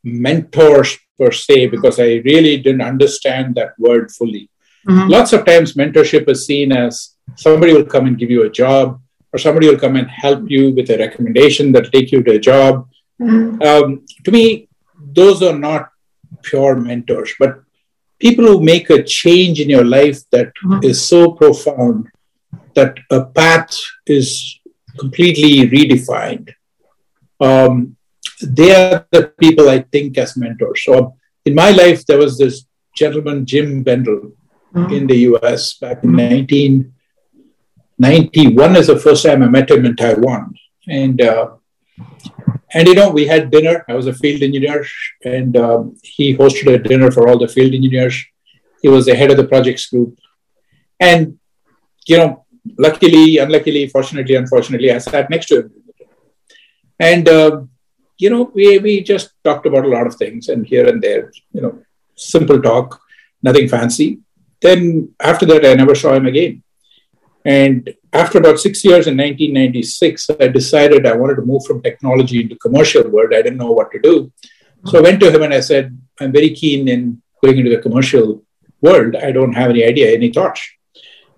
mentors 0.03 0.97
per 1.17 1.31
se 1.31 1.67
because 1.67 1.99
I 1.99 2.21
really 2.25 2.57
didn't 2.57 2.81
understand 2.81 3.55
that 3.55 3.73
word 3.77 4.11
fully. 4.11 4.49
Mm-hmm. 4.87 5.09
Lots 5.09 5.33
of 5.33 5.45
times, 5.45 5.73
mentorship 5.73 6.29
is 6.29 6.45
seen 6.45 6.71
as 6.71 7.15
somebody 7.35 7.73
will 7.73 7.85
come 7.85 8.05
and 8.05 8.17
give 8.17 8.29
you 8.29 8.43
a 8.43 8.49
job, 8.49 9.01
or 9.33 9.39
somebody 9.39 9.67
will 9.67 9.79
come 9.79 9.95
and 9.95 10.09
help 10.09 10.49
you 10.49 10.73
with 10.73 10.89
a 10.89 10.97
recommendation 10.97 11.71
that 11.71 11.91
take 11.91 12.11
you 12.11 12.23
to 12.23 12.35
a 12.35 12.39
job. 12.39 12.87
Mm-hmm. 13.21 13.61
Um, 13.61 14.05
to 14.23 14.31
me, 14.31 14.69
those 15.15 15.41
are 15.41 15.57
not 15.57 15.89
pure 16.43 16.75
mentors, 16.75 17.33
but 17.39 17.61
people 18.19 18.45
who 18.45 18.63
make 18.63 18.89
a 18.89 19.03
change 19.03 19.59
in 19.59 19.69
your 19.69 19.85
life 19.85 20.21
that 20.31 20.53
mm-hmm. 20.63 20.83
is 20.83 21.07
so 21.07 21.31
profound 21.31 22.07
that 22.73 22.97
a 23.09 23.25
path 23.25 23.77
is 24.05 24.59
completely 24.97 25.69
redefined. 25.69 26.53
Um, 27.39 27.95
they 28.41 28.75
are 28.75 29.07
the 29.11 29.33
people 29.39 29.69
I 29.69 29.79
think 29.79 30.17
as 30.17 30.35
mentors. 30.37 30.83
So 30.83 31.15
in 31.45 31.55
my 31.55 31.71
life, 31.71 32.05
there 32.05 32.17
was 32.17 32.37
this 32.37 32.65
gentleman, 32.95 33.45
Jim 33.45 33.83
Bendel, 33.83 34.33
mm-hmm. 34.73 34.93
in 34.93 35.07
the 35.07 35.17
US 35.31 35.75
back 35.75 36.03
in 36.03 36.13
1991 36.15 38.75
is 38.75 38.87
the 38.87 38.99
first 38.99 39.25
time 39.25 39.43
I 39.43 39.47
met 39.47 39.71
him 39.71 39.85
in 39.85 39.95
Taiwan. 39.95 40.53
And 40.87 41.21
uh, 41.21 41.51
and 42.73 42.87
you 42.87 42.93
know, 42.93 43.09
we 43.09 43.25
had 43.25 43.51
dinner. 43.51 43.85
I 43.87 43.93
was 43.93 44.07
a 44.07 44.13
field 44.13 44.41
engineer, 44.41 44.85
and 45.23 45.55
um, 45.57 45.97
he 46.03 46.35
hosted 46.35 46.73
a 46.73 46.77
dinner 46.77 47.09
for 47.11 47.27
all 47.27 47.37
the 47.37 47.47
field 47.47 47.73
engineers. 47.73 48.23
He 48.81 48.89
was 48.89 49.05
the 49.05 49.15
head 49.15 49.31
of 49.31 49.37
the 49.37 49.47
projects 49.47 49.89
group, 49.89 50.19
and 50.99 51.39
you 52.07 52.17
know, 52.17 52.45
luckily, 52.77 53.37
unluckily, 53.37 53.87
fortunately, 53.87 54.35
unfortunately, 54.35 54.91
I 54.91 54.97
sat 54.97 55.29
next 55.29 55.47
to 55.47 55.59
him, 55.61 55.71
and 56.99 57.29
uh, 57.29 57.61
you 58.17 58.29
know, 58.29 58.51
we 58.53 58.77
we 58.79 59.01
just 59.03 59.31
talked 59.43 59.65
about 59.65 59.85
a 59.85 59.93
lot 59.95 60.07
of 60.07 60.15
things, 60.15 60.49
and 60.49 60.65
here 60.65 60.87
and 60.87 61.01
there, 61.01 61.31
you 61.53 61.61
know, 61.61 61.79
simple 62.15 62.61
talk, 62.61 62.99
nothing 63.41 63.69
fancy. 63.69 64.19
Then 64.61 65.13
after 65.19 65.45
that, 65.45 65.65
I 65.65 65.73
never 65.75 65.95
saw 65.95 66.13
him 66.13 66.25
again. 66.25 66.63
And 67.45 67.93
after 68.11 68.39
about 68.39 68.59
six 68.59 68.83
years 68.83 69.05
in 69.05 69.15
1996, 69.15 70.31
I 70.41 70.47
decided 70.47 71.05
I 71.05 71.15
wanted 71.15 71.35
to 71.35 71.43
move 71.43 71.63
from 71.63 71.81
technology 71.81 72.41
into 72.41 72.55
commercial 72.55 73.07
world. 73.07 73.33
I 73.33 73.43
didn't 73.43 73.57
know 73.57 73.71
what 73.71 73.91
to 73.91 73.99
do. 73.99 74.31
So 74.85 74.97
I 74.97 75.01
went 75.01 75.19
to 75.19 75.31
him 75.31 75.43
and 75.43 75.53
I 75.53 75.59
said, 75.59 75.95
I'm 76.19 76.31
very 76.31 76.49
keen 76.49 76.87
in 76.87 77.21
going 77.43 77.59
into 77.59 77.69
the 77.69 77.81
commercial 77.81 78.43
world. 78.81 79.15
I 79.15 79.31
don't 79.31 79.53
have 79.53 79.69
any 79.69 79.83
idea, 79.83 80.11
any 80.11 80.31
thoughts. 80.31 80.61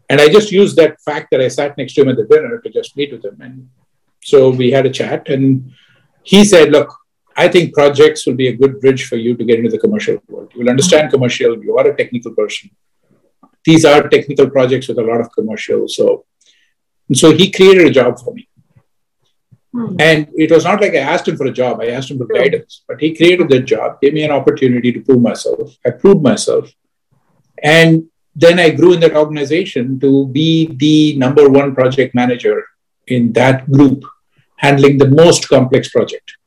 And 0.09 0.21
I 0.21 0.29
just 0.29 0.49
used 0.49 0.77
that 0.77 1.01
fact 1.01 1.27
that 1.31 1.41
I 1.41 1.49
sat 1.49 1.77
next 1.77 1.93
to 1.95 2.01
him 2.01 2.09
at 2.09 2.15
the 2.15 2.23
dinner 2.23 2.59
to 2.59 2.69
just 2.69 2.95
meet 2.95 3.11
with 3.11 3.25
him. 3.25 3.37
And 3.41 3.69
so 4.23 4.49
we 4.49 4.71
had 4.71 4.85
a 4.85 4.89
chat 4.89 5.27
and 5.27 5.73
he 6.23 6.45
said, 6.45 6.71
look, 6.71 6.93
I 7.35 7.49
think 7.49 7.73
projects 7.73 8.25
will 8.25 8.35
be 8.35 8.47
a 8.47 8.55
good 8.55 8.79
bridge 8.79 9.07
for 9.07 9.17
you 9.17 9.35
to 9.35 9.43
get 9.43 9.59
into 9.59 9.71
the 9.71 9.77
commercial 9.77 10.21
world. 10.29 10.53
You 10.53 10.61
will 10.61 10.69
understand 10.69 11.11
commercial. 11.11 11.61
You 11.61 11.77
are 11.77 11.87
a 11.87 11.97
technical 11.97 12.33
person 12.33 12.71
these 13.67 13.83
are 13.83 14.07
technical 14.07 14.49
projects 14.49 14.87
with 14.87 14.99
a 14.99 15.07
lot 15.09 15.19
of 15.21 15.31
commercial. 15.37 15.87
So, 15.89 16.25
so 17.13 17.33
he 17.39 17.51
created 17.51 17.85
a 17.87 17.95
job 17.99 18.17
for 18.17 18.33
me. 18.33 18.47
Hmm. 19.73 19.95
And 19.99 20.29
it 20.43 20.49
was 20.51 20.63
not 20.63 20.79
like 20.79 20.93
I 20.93 21.03
asked 21.13 21.27
him 21.27 21.37
for 21.37 21.47
a 21.47 21.57
job, 21.61 21.81
I 21.81 21.87
asked 21.87 22.09
him 22.09 22.19
for 22.19 22.27
guidance, 22.27 22.83
but 22.87 23.01
he 23.01 23.15
created 23.15 23.49
the 23.49 23.59
job, 23.59 23.99
gave 24.01 24.13
me 24.13 24.23
an 24.23 24.31
opportunity 24.31 24.93
to 24.93 25.01
prove 25.01 25.21
myself. 25.21 25.75
I 25.85 25.89
proved 25.89 26.23
myself. 26.23 26.71
And 27.61 28.07
then 28.33 28.57
I 28.57 28.69
grew 28.69 28.93
in 28.93 29.01
that 29.01 29.17
organization 29.23 29.99
to 29.99 30.27
be 30.27 30.49
the 30.85 31.17
number 31.17 31.49
one 31.49 31.75
project 31.75 32.15
manager 32.15 32.63
in 33.07 33.33
that 33.33 33.69
group, 33.69 34.05
handling 34.55 34.97
the 34.97 35.09
most 35.09 35.49
complex 35.49 35.89
project. 35.89 36.37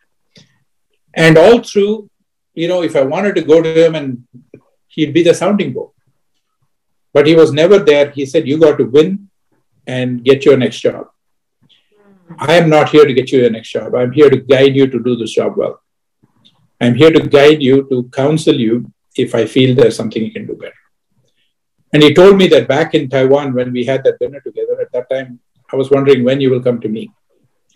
And 1.12 1.36
all 1.36 1.62
through, 1.62 2.08
you 2.54 2.68
know, 2.68 2.82
if 2.82 2.96
I 2.96 3.02
wanted 3.02 3.34
to 3.34 3.42
go 3.42 3.60
to 3.60 3.72
him 3.84 3.94
and 3.94 4.24
he'd 4.88 5.12
be 5.12 5.22
the 5.22 5.34
sounding 5.34 5.72
board. 5.74 5.92
But 7.12 7.26
he 7.26 7.34
was 7.34 7.52
never 7.52 7.78
there. 7.78 8.10
He 8.10 8.26
said, 8.26 8.46
You 8.46 8.58
got 8.58 8.78
to 8.78 8.84
win 8.84 9.28
and 9.86 10.24
get 10.24 10.44
your 10.44 10.56
next 10.56 10.80
job. 10.80 11.08
I 12.38 12.54
am 12.54 12.70
not 12.70 12.90
here 12.90 13.04
to 13.04 13.12
get 13.12 13.32
you 13.32 13.40
your 13.40 13.50
next 13.50 13.70
job. 13.70 13.94
I'm 13.94 14.12
here 14.12 14.30
to 14.30 14.36
guide 14.36 14.76
you 14.76 14.86
to 14.86 15.02
do 15.02 15.16
this 15.16 15.32
job 15.32 15.56
well. 15.56 15.80
I'm 16.80 16.94
here 16.94 17.10
to 17.10 17.20
guide 17.28 17.62
you, 17.62 17.88
to 17.90 18.08
counsel 18.10 18.54
you 18.54 18.92
if 19.16 19.34
I 19.34 19.46
feel 19.46 19.74
there's 19.74 19.96
something 19.96 20.24
you 20.24 20.32
can 20.32 20.46
do 20.46 20.54
better. 20.54 20.72
And 21.92 22.02
he 22.02 22.14
told 22.14 22.36
me 22.36 22.46
that 22.48 22.68
back 22.68 22.94
in 22.94 23.08
Taiwan, 23.08 23.52
when 23.52 23.72
we 23.72 23.84
had 23.84 24.04
that 24.04 24.18
dinner 24.20 24.40
together, 24.40 24.80
at 24.80 24.92
that 24.92 25.10
time, 25.10 25.40
I 25.72 25.76
was 25.76 25.90
wondering 25.90 26.24
when 26.24 26.40
you 26.40 26.50
will 26.50 26.62
come 26.62 26.80
to 26.80 26.88
me 26.88 27.10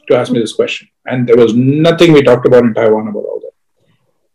to 0.08 0.16
ask 0.16 0.30
me 0.30 0.38
this 0.38 0.52
question. 0.52 0.88
And 1.06 1.28
there 1.28 1.36
was 1.36 1.54
nothing 1.54 2.12
we 2.12 2.22
talked 2.22 2.46
about 2.46 2.64
in 2.64 2.74
Taiwan 2.74 3.08
about 3.08 3.24
all 3.24 3.40
that. 3.40 3.52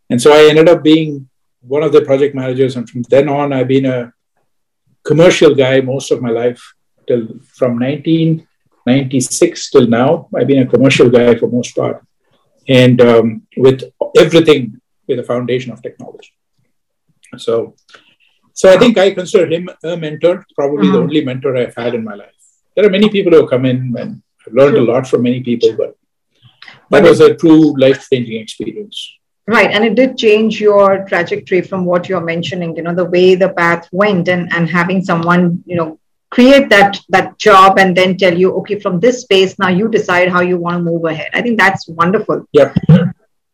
And 0.09 0.21
so 0.21 0.33
I 0.33 0.49
ended 0.49 0.67
up 0.67 0.83
being 0.83 1.29
one 1.61 1.83
of 1.83 1.93
the 1.93 2.01
project 2.01 2.35
managers. 2.35 2.75
And 2.75 2.89
from 2.89 3.03
then 3.03 3.29
on, 3.29 3.53
I've 3.53 3.67
been 3.67 3.85
a 3.85 4.13
commercial 5.11 5.53
guy 5.63 5.75
most 5.93 6.07
of 6.13 6.21
my 6.25 6.33
life 6.43 6.61
till 7.07 7.23
from 7.59 7.71
1996 7.79 9.71
till 9.71 9.87
now. 9.87 10.09
I've 10.35 10.49
been 10.51 10.65
a 10.65 10.71
commercial 10.73 11.09
guy 11.09 11.29
for 11.35 11.47
most 11.59 11.75
part. 11.75 11.97
And 12.83 12.97
um, 13.01 13.25
with 13.65 13.79
everything 14.23 14.61
with 15.07 15.19
a 15.19 15.27
foundation 15.31 15.71
of 15.71 15.81
technology. 15.81 16.33
So 17.45 17.53
so 18.59 18.65
I 18.73 18.77
think 18.77 18.97
I 18.97 19.11
consider 19.11 19.47
him 19.55 19.69
a 19.83 19.95
mentor, 19.95 20.45
probably 20.53 20.87
the 20.87 20.93
mm-hmm. 20.93 21.03
only 21.03 21.21
mentor 21.23 21.55
I've 21.55 21.75
had 21.75 21.95
in 21.95 22.03
my 22.03 22.15
life. 22.23 22.39
There 22.75 22.85
are 22.85 22.95
many 22.97 23.09
people 23.09 23.31
who 23.31 23.41
have 23.41 23.49
come 23.49 23.65
in 23.65 23.77
and 23.97 24.21
I've 24.45 24.53
learned 24.53 24.77
a 24.77 24.81
lot 24.91 25.07
from 25.07 25.21
many 25.23 25.41
people, 25.49 25.71
but 25.81 25.95
that 26.91 27.03
was 27.03 27.21
a 27.21 27.35
true 27.35 27.79
life 27.79 28.07
changing 28.11 28.41
experience. 28.41 28.97
Right. 29.49 29.71
And 29.71 29.83
it 29.83 29.95
did 29.95 30.15
change 30.15 30.61
your 30.61 31.05
trajectory 31.05 31.61
from 31.61 31.83
what 31.83 32.07
you're 32.07 32.21
mentioning, 32.21 32.75
you 32.75 32.83
know, 32.83 32.93
the 32.93 33.05
way 33.05 33.33
the 33.33 33.49
path 33.49 33.89
went 33.91 34.27
and, 34.27 34.53
and 34.53 34.69
having 34.69 35.03
someone, 35.03 35.63
you 35.65 35.75
know, 35.75 35.99
create 36.29 36.69
that 36.69 36.99
that 37.09 37.39
job 37.39 37.79
and 37.79 37.97
then 37.97 38.15
tell 38.15 38.37
you, 38.37 38.53
okay, 38.57 38.79
from 38.79 38.99
this 38.99 39.21
space, 39.21 39.57
now 39.57 39.69
you 39.69 39.87
decide 39.89 40.29
how 40.29 40.41
you 40.41 40.57
want 40.57 40.77
to 40.77 40.83
move 40.83 41.03
ahead. 41.05 41.31
I 41.33 41.41
think 41.41 41.57
that's 41.57 41.87
wonderful. 41.87 42.45
Yeah. 42.51 42.75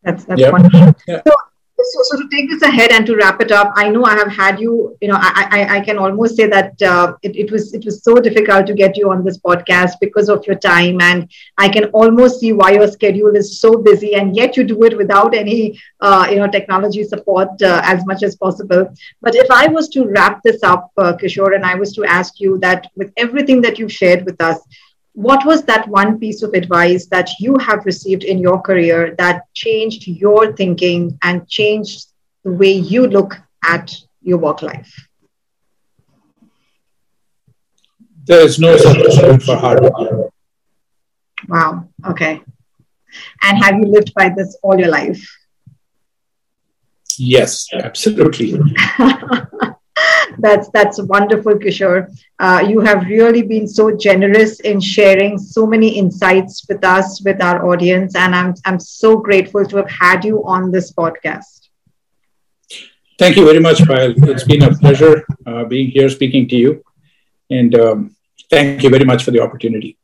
That's 0.02 0.26
that's 0.26 0.38
yep. 0.38 0.52
wonderful. 0.52 0.94
Yeah. 1.08 1.22
So 1.26 1.34
so, 1.84 2.02
so 2.04 2.22
to 2.22 2.28
take 2.28 2.48
this 2.48 2.62
ahead 2.62 2.90
and 2.90 3.06
to 3.06 3.16
wrap 3.16 3.40
it 3.40 3.52
up, 3.52 3.70
I 3.74 3.88
know 3.88 4.04
I 4.04 4.14
have 4.14 4.32
had 4.32 4.58
you. 4.58 4.96
You 5.00 5.08
know, 5.08 5.18
I 5.18 5.48
I, 5.50 5.76
I 5.76 5.80
can 5.80 5.98
almost 5.98 6.36
say 6.36 6.46
that 6.46 6.80
uh, 6.82 7.14
it, 7.22 7.36
it 7.36 7.52
was 7.52 7.74
it 7.74 7.84
was 7.84 8.02
so 8.02 8.14
difficult 8.16 8.66
to 8.66 8.74
get 8.74 8.96
you 8.96 9.10
on 9.10 9.24
this 9.24 9.38
podcast 9.38 9.92
because 10.00 10.28
of 10.28 10.46
your 10.46 10.56
time, 10.56 11.00
and 11.00 11.30
I 11.58 11.68
can 11.68 11.84
almost 11.86 12.40
see 12.40 12.52
why 12.52 12.70
your 12.72 12.88
schedule 12.88 13.36
is 13.36 13.60
so 13.60 13.76
busy, 13.76 14.14
and 14.14 14.34
yet 14.34 14.56
you 14.56 14.64
do 14.64 14.82
it 14.84 14.96
without 14.96 15.34
any 15.34 15.78
uh, 16.00 16.26
you 16.30 16.36
know 16.36 16.48
technology 16.48 17.04
support 17.04 17.50
uh, 17.62 17.80
as 17.84 18.04
much 18.06 18.22
as 18.22 18.36
possible. 18.36 18.88
But 19.20 19.34
if 19.34 19.50
I 19.50 19.68
was 19.68 19.88
to 19.90 20.06
wrap 20.06 20.42
this 20.42 20.62
up, 20.62 20.90
uh, 20.96 21.12
Kishore, 21.12 21.54
and 21.54 21.64
I 21.64 21.74
was 21.74 21.92
to 21.94 22.04
ask 22.04 22.40
you 22.40 22.58
that 22.58 22.86
with 22.96 23.12
everything 23.16 23.60
that 23.62 23.78
you've 23.78 23.92
shared 23.92 24.24
with 24.24 24.40
us, 24.40 24.58
what 25.16 25.46
was 25.46 25.62
that 25.64 25.88
one 25.88 26.18
piece 26.18 26.42
of 26.42 26.52
advice 26.52 27.06
that 27.06 27.30
you 27.40 27.56
have 27.56 27.86
received 27.86 28.22
in 28.22 28.38
your 28.38 28.60
career 28.60 29.14
that 29.16 29.44
changed 29.54 30.06
your 30.06 30.52
thinking 30.52 31.18
and 31.22 31.48
changed 31.48 32.08
the 32.44 32.52
way 32.52 32.72
you 32.72 33.06
look 33.06 33.34
at 33.64 33.96
your 34.20 34.36
work 34.36 34.60
life? 34.60 35.08
There 38.24 38.42
is 38.42 38.58
no 38.58 38.76
substitute 38.76 39.42
for 39.42 39.56
hard 39.56 39.80
work. 39.80 40.32
Wow. 41.48 41.88
Okay. 42.06 42.42
And 43.42 43.64
have 43.64 43.76
you 43.76 43.86
lived 43.86 44.12
by 44.12 44.28
this 44.36 44.58
all 44.62 44.78
your 44.78 44.90
life? 44.90 45.26
Yes, 47.16 47.68
absolutely. 47.72 48.60
that's 50.38 50.68
that's 50.70 51.00
wonderful, 51.02 51.54
Kishore. 51.54 52.08
Uh, 52.38 52.64
you 52.68 52.80
have 52.80 53.06
really 53.06 53.42
been 53.42 53.66
so 53.66 53.96
generous 53.96 54.60
in 54.60 54.80
sharing 54.80 55.38
so 55.38 55.66
many 55.66 55.96
insights 55.98 56.64
with 56.68 56.84
us, 56.84 57.22
with 57.24 57.42
our 57.42 57.66
audience, 57.70 58.14
and 58.14 58.34
I'm 58.34 58.54
I'm 58.64 58.80
so 58.80 59.16
grateful 59.16 59.64
to 59.64 59.76
have 59.76 59.90
had 59.90 60.24
you 60.24 60.44
on 60.44 60.70
this 60.70 60.92
podcast. 60.92 61.68
Thank 63.18 63.36
you 63.36 63.46
very 63.46 63.60
much, 63.60 63.78
Payal. 63.78 64.14
It's 64.28 64.44
been 64.44 64.62
a 64.62 64.74
pleasure 64.74 65.24
uh, 65.46 65.64
being 65.64 65.90
here, 65.90 66.08
speaking 66.10 66.48
to 66.48 66.56
you, 66.56 66.84
and 67.50 67.74
um, 67.74 68.16
thank 68.50 68.82
you 68.82 68.90
very 68.90 69.04
much 69.04 69.24
for 69.24 69.30
the 69.30 69.40
opportunity. 69.40 69.96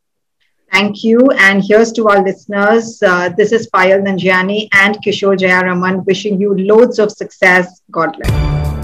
Thank 0.73 1.05
you. 1.05 1.21
And 1.39 1.63
here's 1.63 1.93
to 1.93 2.09
our 2.09 2.25
listeners. 2.25 3.03
Uh, 3.03 3.29
this 3.37 3.53
is 3.53 3.69
Payal 3.69 4.01
Nanjiani 4.07 4.69
and 4.73 4.97
Kishore 5.05 5.37
Jayaraman 5.37 6.07
wishing 6.07 6.41
you 6.41 6.57
loads 6.57 6.99
of 6.99 7.13
success. 7.13 7.83
God 7.91 8.17
bless. 8.17 8.82